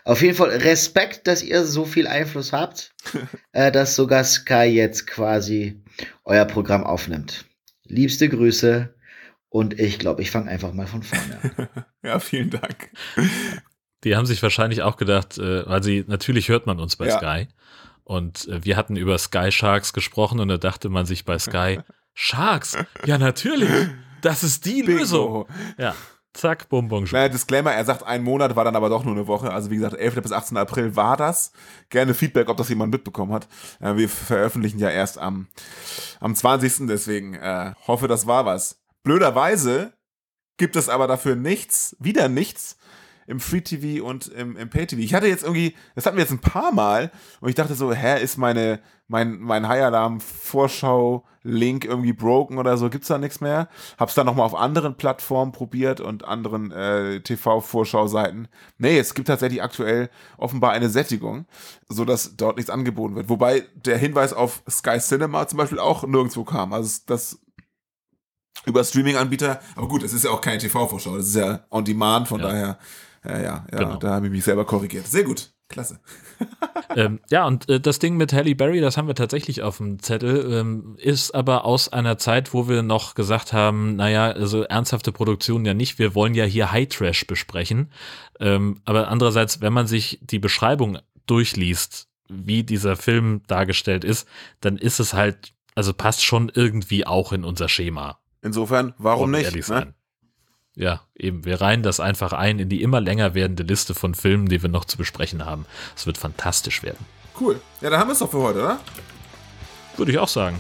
[0.09, 2.95] Auf jeden Fall Respekt, dass ihr so viel Einfluss habt,
[3.53, 5.83] äh, dass sogar Sky jetzt quasi
[6.25, 7.45] euer Programm aufnimmt.
[7.85, 8.95] Liebste Grüße
[9.51, 11.85] und ich glaube, ich fange einfach mal von vorne an.
[12.03, 12.91] ja, vielen Dank.
[14.03, 17.19] Die haben sich wahrscheinlich auch gedacht, äh, weil sie natürlich hört man uns bei ja.
[17.19, 17.49] Sky
[18.03, 21.81] und äh, wir hatten über Sky Sharks gesprochen und da dachte man sich bei Sky
[22.15, 23.69] Sharks, ja natürlich,
[24.23, 25.01] das ist die Bingo.
[25.01, 25.47] Lösung.
[25.77, 25.95] Ja.
[26.39, 27.03] Zack, Bonbon.
[27.11, 29.53] Naja, Disclaimer, er sagt, ein Monat war dann aber doch nur eine Woche.
[29.53, 30.23] Also wie gesagt, 11.
[30.23, 30.57] bis 18.
[30.57, 31.51] April war das.
[31.89, 33.49] Gerne Feedback, ob das jemand mitbekommen hat.
[33.81, 35.49] Äh, wir veröffentlichen ja erst am,
[36.21, 36.87] am 20.
[36.87, 38.81] Deswegen äh, hoffe, das war was.
[39.03, 39.95] Blöderweise
[40.59, 42.79] gibt es aber dafür nichts, wieder nichts
[43.29, 45.03] im Free TV und im, im Pay TV.
[45.03, 47.93] Ich hatte jetzt irgendwie, das hatten wir jetzt ein paar Mal und ich dachte so,
[47.93, 53.19] hä, ist meine, mein, mein High Alarm Vorschau Link irgendwie broken oder so, gibt's da
[53.19, 53.69] nichts mehr.
[53.99, 58.49] Hab's dann nochmal auf anderen Plattformen probiert und anderen äh, TV-Vorschau-Seiten.
[58.79, 60.09] Nee, es gibt tatsächlich aktuell
[60.39, 61.47] offenbar eine Sättigung,
[61.89, 63.29] so dass dort nichts angeboten wird.
[63.29, 66.73] Wobei der Hinweis auf Sky Cinema zum Beispiel auch nirgendwo kam.
[66.73, 67.41] Also das
[68.65, 72.27] über Streaming-Anbieter, aber gut, es ist ja auch keine TV-Vorschau, das ist ja on demand,
[72.29, 72.49] von ja.
[72.49, 72.79] daher
[73.25, 73.97] ja, ja, ja, genau.
[73.97, 75.07] da habe ich mich selber korrigiert.
[75.07, 75.53] Sehr gut.
[75.69, 76.01] Klasse.
[76.97, 80.01] ähm, ja, und äh, das Ding mit Halle Berry, das haben wir tatsächlich auf dem
[80.01, 85.13] Zettel, ähm, ist aber aus einer Zeit, wo wir noch gesagt haben, naja, also ernsthafte
[85.13, 87.93] Produktion ja nicht, wir wollen ja hier High Trash besprechen.
[88.41, 94.27] Ähm, aber andererseits, wenn man sich die Beschreibung durchliest, wie dieser Film dargestellt ist,
[94.61, 98.19] dann ist es halt, also passt schon irgendwie auch in unser Schema.
[98.43, 99.69] Insofern, warum nicht?
[99.69, 99.95] Ne?
[100.79, 101.45] Ja, eben.
[101.45, 104.71] Wir reihen das einfach ein in die immer länger werdende Liste von Filmen, die wir
[104.71, 105.67] noch zu besprechen haben.
[105.97, 107.05] Es wird fantastisch werden.
[107.39, 107.61] Cool.
[107.81, 108.79] Ja, dann haben wir es doch für heute, oder?
[109.97, 110.57] Würde ich auch sagen.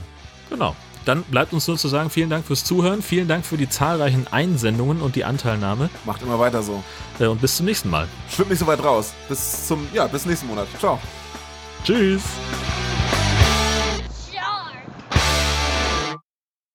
[0.50, 0.74] Genau.
[1.04, 4.26] Dann bleibt uns nur zu sagen, vielen Dank fürs Zuhören, vielen Dank für die zahlreichen
[4.30, 5.88] Einsendungen und die Anteilnahme.
[6.04, 6.82] Macht immer weiter so.
[7.20, 8.08] Äh, und bis zum nächsten Mal.
[8.28, 9.14] Schwimmt nicht so weit raus.
[9.28, 10.66] Bis zum, ja, bis nächsten Monat.
[10.80, 10.98] Ciao.
[11.84, 12.24] Tschüss.